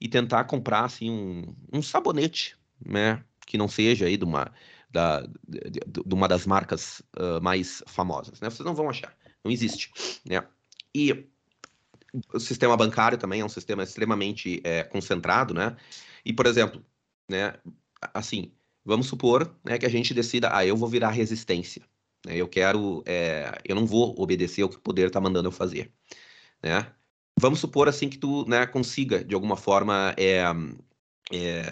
[0.00, 4.50] e tentar comprar assim um, um sabonete, né, que não seja aí de uma
[4.90, 8.50] da, de, de uma das marcas uh, mais famosas, né?
[8.50, 9.92] Vocês não vão achar, não existe,
[10.24, 10.42] né?
[10.94, 11.26] E
[12.32, 15.76] o sistema bancário também é um sistema extremamente é, concentrado, né?
[16.24, 16.84] E, por exemplo,
[17.28, 17.54] né,
[18.12, 18.52] assim,
[18.84, 21.82] vamos supor né, que a gente decida, ah, eu vou virar resistência,
[22.26, 22.36] né?
[22.36, 25.92] Eu quero, é, eu não vou obedecer ao que o poder está mandando eu fazer,
[26.62, 26.92] né?
[27.40, 30.42] Vamos supor, assim, que tu né, consiga, de alguma forma, é,
[31.32, 31.62] é,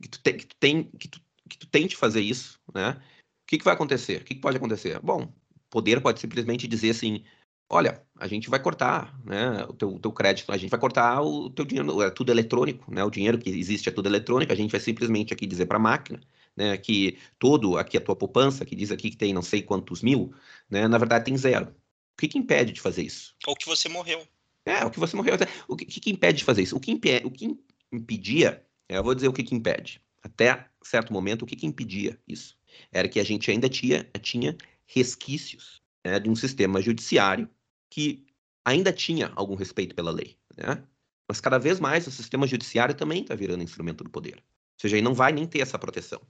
[0.00, 3.00] que, tu te, que, tu tem, que tu que tu tente fazer isso, né?
[3.42, 4.20] O que, que vai acontecer?
[4.20, 4.98] O que, que pode acontecer?
[5.00, 5.32] Bom,
[5.70, 7.24] poder pode simplesmente dizer assim,
[7.70, 11.48] olha, a gente vai cortar né, o teu, teu crédito, a gente vai cortar o
[11.50, 13.04] teu dinheiro, é tudo eletrônico, né?
[13.04, 15.80] O dinheiro que existe é tudo eletrônico, a gente vai simplesmente aqui dizer para a
[15.80, 16.20] máquina,
[16.56, 20.02] né, que todo aqui a tua poupança, que diz aqui que tem não sei quantos
[20.02, 20.32] mil,
[20.68, 21.66] né, na verdade tem zero.
[21.66, 23.36] O que, que impede de fazer isso?
[23.46, 24.26] Ou que você morreu.
[24.66, 25.34] É, o que você morreu.
[25.68, 26.76] O que, que impede de fazer isso?
[26.76, 26.92] O que,
[27.24, 27.56] o que
[27.92, 32.18] impedia, eu vou dizer o que, que impede até certo momento, o que, que impedia
[32.26, 32.58] isso?
[32.92, 34.56] Era que a gente ainda tinha, tinha
[34.86, 37.48] resquícios né, de um sistema judiciário
[37.90, 38.26] que
[38.64, 40.36] ainda tinha algum respeito pela lei.
[40.56, 40.82] Né?
[41.28, 44.36] Mas cada vez mais o sistema judiciário também está virando instrumento do poder.
[44.36, 46.20] Ou seja, ele não vai nem ter essa proteção.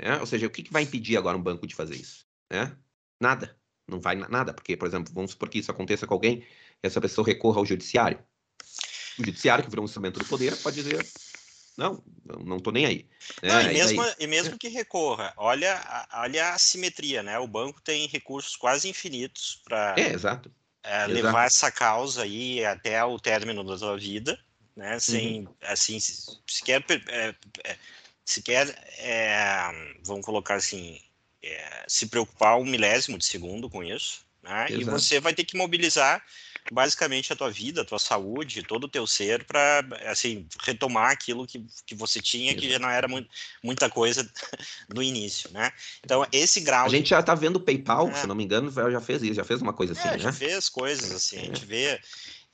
[0.00, 0.18] Né?
[0.18, 2.26] Ou seja, o que, que vai impedir agora um banco de fazer isso?
[2.52, 2.76] Né?
[3.20, 3.56] Nada.
[3.88, 4.52] Não vai nada.
[4.52, 6.44] Porque, por exemplo, vamos supor que isso aconteça com alguém
[6.86, 8.18] essa pessoa recorra ao judiciário.
[9.18, 11.06] O judiciário, que virou um instrumento do poder, pode dizer
[11.76, 12.02] não,
[12.44, 13.08] não tô nem aí.
[13.42, 17.38] É, não, e, mesmo, e mesmo que recorra, olha, olha a simetria, né?
[17.38, 20.12] O banco tem recursos quase infinitos para é.
[20.82, 21.46] É, levar exato.
[21.46, 24.38] essa causa aí até o término da sua vida,
[24.76, 24.98] né?
[25.00, 25.54] Sem, uhum.
[25.62, 25.98] assim,
[26.46, 27.76] sequer, é, é,
[28.24, 28.68] sequer
[28.98, 31.00] é, vamos colocar assim,
[31.42, 34.66] é, se preocupar um milésimo de segundo com isso, né?
[34.70, 36.22] E você vai ter que mobilizar
[36.72, 41.46] basicamente a tua vida, a tua saúde, todo o teu ser para assim retomar aquilo
[41.46, 43.28] que, que você tinha que já não era muito,
[43.62, 44.28] muita coisa
[44.94, 45.72] no início, né?
[46.04, 48.14] Então esse grau a gente já está vendo o PayPal, é.
[48.14, 50.18] se não me engano, já fez isso, já fez uma coisa assim, é, né?
[50.18, 52.00] Já fez coisas assim, a gente vê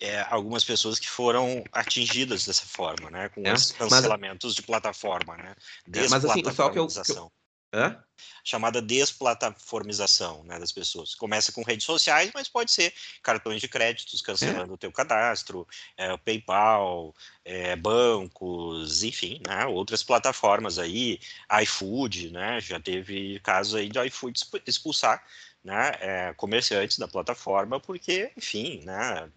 [0.01, 3.29] é, algumas pessoas que foram atingidas dessa forma, né?
[3.29, 4.55] Com é, esses cancelamentos mas...
[4.55, 5.55] de plataforma, né?
[5.93, 7.33] É, mas assim, só que eu, que eu,
[7.73, 8.03] Hã?
[8.45, 11.15] chamada desplataformização né, das pessoas.
[11.15, 12.93] Começa com redes sociais, mas pode ser
[13.23, 14.75] cartões de créditos cancelando é.
[14.75, 15.67] o teu cadastro,
[15.97, 17.15] é, PayPal,
[17.45, 21.21] é, bancos, enfim, né, outras plataformas aí,
[21.63, 25.25] iFood, né, já teve casos aí de iFood expulsar
[25.63, 29.31] né, é, comerciantes da plataforma porque, enfim, né,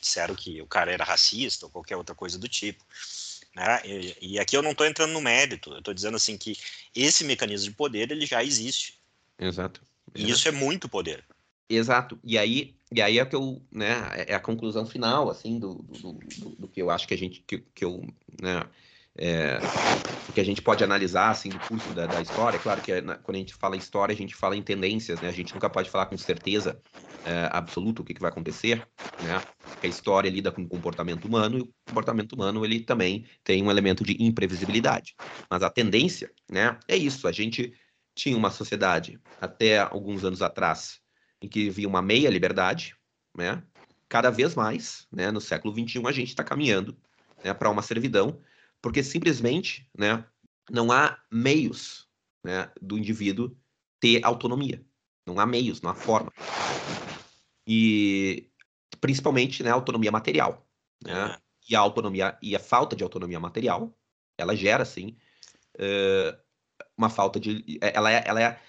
[0.00, 2.84] disseram que o cara era racista ou qualquer outra coisa do tipo.
[3.54, 3.80] Né?
[3.84, 6.56] E, e aqui eu não estou entrando no mérito, eu estou dizendo assim que
[6.94, 9.00] esse mecanismo de poder ele já existe.
[9.38, 9.82] Exato.
[10.14, 11.24] E isso é muito poder.
[11.68, 12.18] Exato.
[12.24, 16.12] E aí, e aí é que eu, né, é a conclusão final, assim, do, do,
[16.12, 18.04] do, do que eu acho que a gente, que, que eu,
[18.40, 18.64] né,
[19.16, 19.58] é,
[20.34, 22.56] que a gente pode analisar assim do curso da, da história.
[22.56, 25.28] É claro que é, quando a gente fala história, a gente fala em tendências, né?
[25.28, 26.80] A gente nunca pode falar com certeza
[27.24, 28.86] é, absoluta o que, que, vai acontecer,
[29.22, 29.42] né?
[29.80, 33.62] Porque a história lida com o comportamento humano e o comportamento humano ele também tem
[33.62, 35.14] um elemento de imprevisibilidade.
[35.48, 36.78] Mas a tendência, né?
[36.86, 37.26] É isso.
[37.26, 37.72] A gente
[38.14, 41.00] tinha uma sociedade até alguns anos atrás
[41.40, 42.94] em que havia uma meia liberdade,
[43.34, 43.62] né?
[44.06, 45.30] Cada vez mais, né?
[45.30, 46.94] No século XXI a gente está caminhando
[47.42, 48.38] né, para uma servidão
[48.82, 50.22] porque simplesmente né,
[50.70, 52.06] não há meios
[52.44, 53.56] né, do indivíduo
[53.98, 54.84] ter autonomia.
[55.26, 56.30] Não há meios, não há forma.
[57.66, 58.49] E
[59.00, 60.66] principalmente né, autonomia material.
[61.04, 61.36] Né?
[61.68, 63.94] E a autonomia e a falta de autonomia material,
[64.38, 65.16] ela gera assim
[66.96, 68.60] uma falta de, ela é, ela é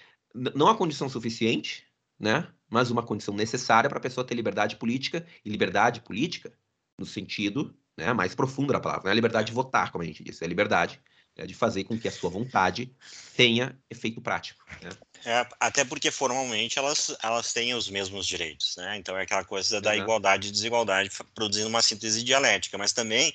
[0.54, 1.86] não a condição suficiente,
[2.18, 2.48] né?
[2.70, 6.50] Mas uma condição necessária para a pessoa ter liberdade política e liberdade política
[6.98, 9.04] no sentido né, mais profunda da palavra.
[9.04, 10.98] Não é a liberdade de votar, como a gente disse, é a liberdade
[11.36, 12.96] né, de fazer com que a sua vontade
[13.36, 14.64] tenha efeito prático.
[14.82, 14.88] Né?
[15.24, 18.96] É, até porque formalmente elas, elas têm os mesmos direitos, né?
[18.96, 19.98] Então é aquela coisa da uhum.
[19.98, 23.32] igualdade e desigualdade produzindo uma síntese dialética, mas também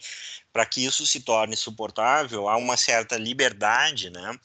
[0.51, 4.37] para que isso se torne suportável há uma certa liberdade, né?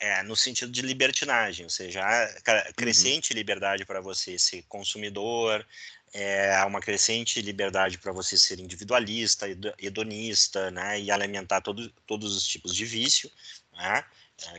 [0.00, 3.36] é, no sentido de libertinagem, ou seja, há crescente uhum.
[3.36, 5.64] liberdade para você ser consumidor,
[6.12, 9.46] é, uma crescente liberdade para você ser individualista,
[9.78, 13.30] hedonista, né, e alimentar todo, todos os tipos de vício,
[13.74, 14.02] né,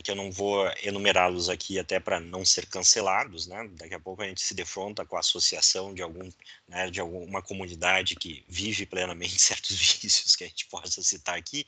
[0.04, 4.22] que eu não vou enumerá-los aqui até para não ser cancelados, né, daqui a pouco
[4.22, 6.30] a gente se defronta com a associação de algum,
[6.68, 11.66] né, de alguma comunidade que vive plenamente certos vícios que a gente possa citar aqui,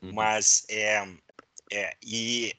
[0.00, 0.12] uhum.
[0.12, 1.06] mas é,
[1.70, 2.54] é e,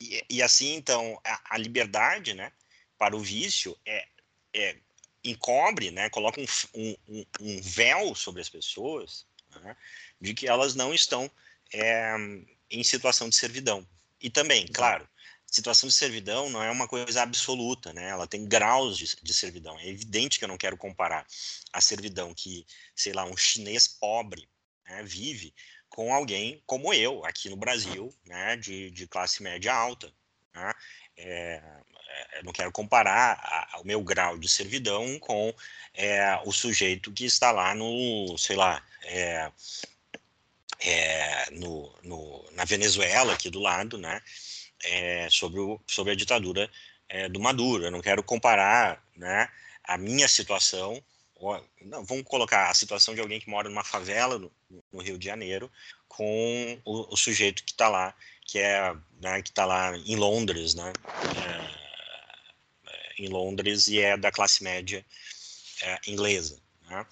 [0.00, 2.52] e, e, assim então a, a liberdade, né,
[2.98, 4.06] para o vício é,
[4.54, 4.76] é
[5.24, 9.26] encobre, né, coloca um, um, um véu sobre as pessoas
[9.62, 9.76] né,
[10.20, 11.30] de que elas não estão
[11.72, 12.14] é,
[12.70, 13.86] em situação de servidão.
[14.20, 15.08] E também, claro,
[15.46, 18.08] situação de servidão não é uma coisa absoluta, né?
[18.08, 19.78] Ela tem graus de, de, servidão.
[19.78, 21.26] É evidente que eu não quero comparar
[21.72, 24.48] a servidão que, sei lá, um chinês pobre
[24.86, 25.54] né, vive
[25.88, 30.12] com alguém como eu, aqui no Brasil, né, de, de classe média alta.
[30.54, 30.72] Né?
[31.16, 31.62] É,
[32.32, 35.54] é, não quero comparar o meu grau de servidão com
[35.94, 39.50] é, o sujeito que está lá no, sei lá, é,
[40.80, 44.20] é, no, no, na Venezuela, aqui do lado, né,
[44.84, 46.70] é, sobre, o, sobre a ditadura
[47.08, 47.84] é, do Maduro.
[47.84, 49.48] Eu não quero comparar né,
[49.84, 51.02] a minha situação,
[51.36, 54.52] ou, não, vamos colocar a situação de alguém que mora numa favela no,
[54.92, 55.70] no Rio de Janeiro
[56.08, 58.14] com o, o sujeito que está lá,
[58.46, 60.92] que é né, que está lá em Londres, né,
[63.18, 65.04] em Londres e é da classe média
[66.06, 66.60] inglesa.
[66.88, 67.06] Né?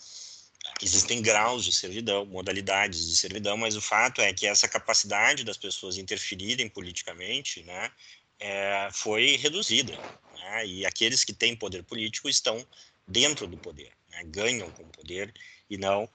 [0.85, 5.56] Existem graus de servidão, modalidades de servidão, mas o fato é que essa capacidade das
[5.56, 7.90] pessoas interferirem politicamente né,
[8.39, 9.97] é, foi reduzida.
[10.36, 10.66] Né?
[10.66, 12.66] E aqueles que têm poder político estão
[13.09, 14.24] dentro do poder, né?
[14.27, 15.32] ganham com o poder
[15.70, 16.06] e não,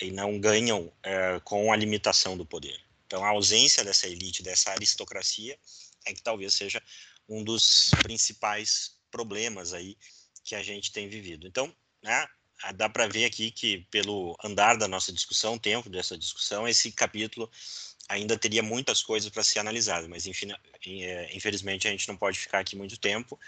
[0.00, 2.80] e não ganham é, com a limitação do poder.
[3.06, 5.58] Então, a ausência dessa elite, dessa aristocracia,
[6.06, 6.82] é que talvez seja
[7.28, 9.98] um dos principais problemas aí
[10.42, 11.46] que a gente tem vivido.
[11.46, 11.70] Então,
[12.02, 12.26] né,
[12.74, 16.90] dá para ver aqui que pelo andar da nossa discussão, o tempo dessa discussão, esse
[16.92, 17.50] capítulo
[18.08, 20.48] ainda teria muitas coisas para ser analisadas, mas enfim,
[20.86, 23.38] é, infelizmente a gente não pode ficar aqui muito tempo.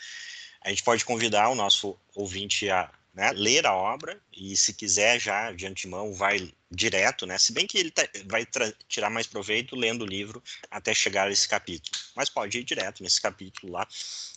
[0.63, 5.19] A gente pode convidar o nosso ouvinte a né, ler a obra e se quiser
[5.19, 7.39] já de antemão vai direto, né?
[7.39, 8.47] Se bem que ele tá, vai
[8.89, 13.03] tirar mais proveito lendo o livro até chegar a esse capítulo, mas pode ir direto
[13.03, 13.89] nesse capítulo lá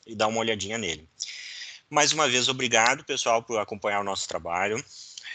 [0.08, 1.08] e dar uma olhadinha nele.
[1.94, 4.84] Mais uma vez, obrigado, pessoal, por acompanhar o nosso trabalho.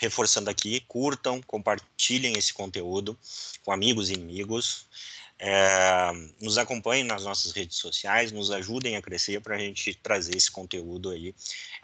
[0.01, 3.17] Reforçando aqui, curtam, compartilhem esse conteúdo
[3.65, 4.85] com amigos e inimigos.
[5.39, 6.11] É,
[6.43, 10.51] nos acompanhem nas nossas redes sociais, nos ajudem a crescer para a gente trazer esse
[10.51, 11.33] conteúdo aí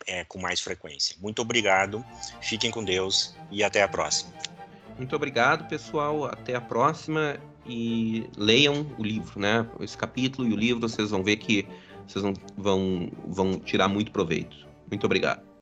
[0.08, 1.14] é, com mais frequência.
[1.20, 2.04] Muito obrigado,
[2.42, 4.34] fiquem com Deus e até a próxima.
[4.98, 6.24] Muito obrigado, pessoal.
[6.24, 9.64] Até a próxima e leiam o livro, né?
[9.78, 11.64] Esse capítulo e o livro, vocês vão ver que
[12.08, 14.63] vocês vão, vão, vão tirar muito proveito.
[14.90, 15.53] Muito obrigado.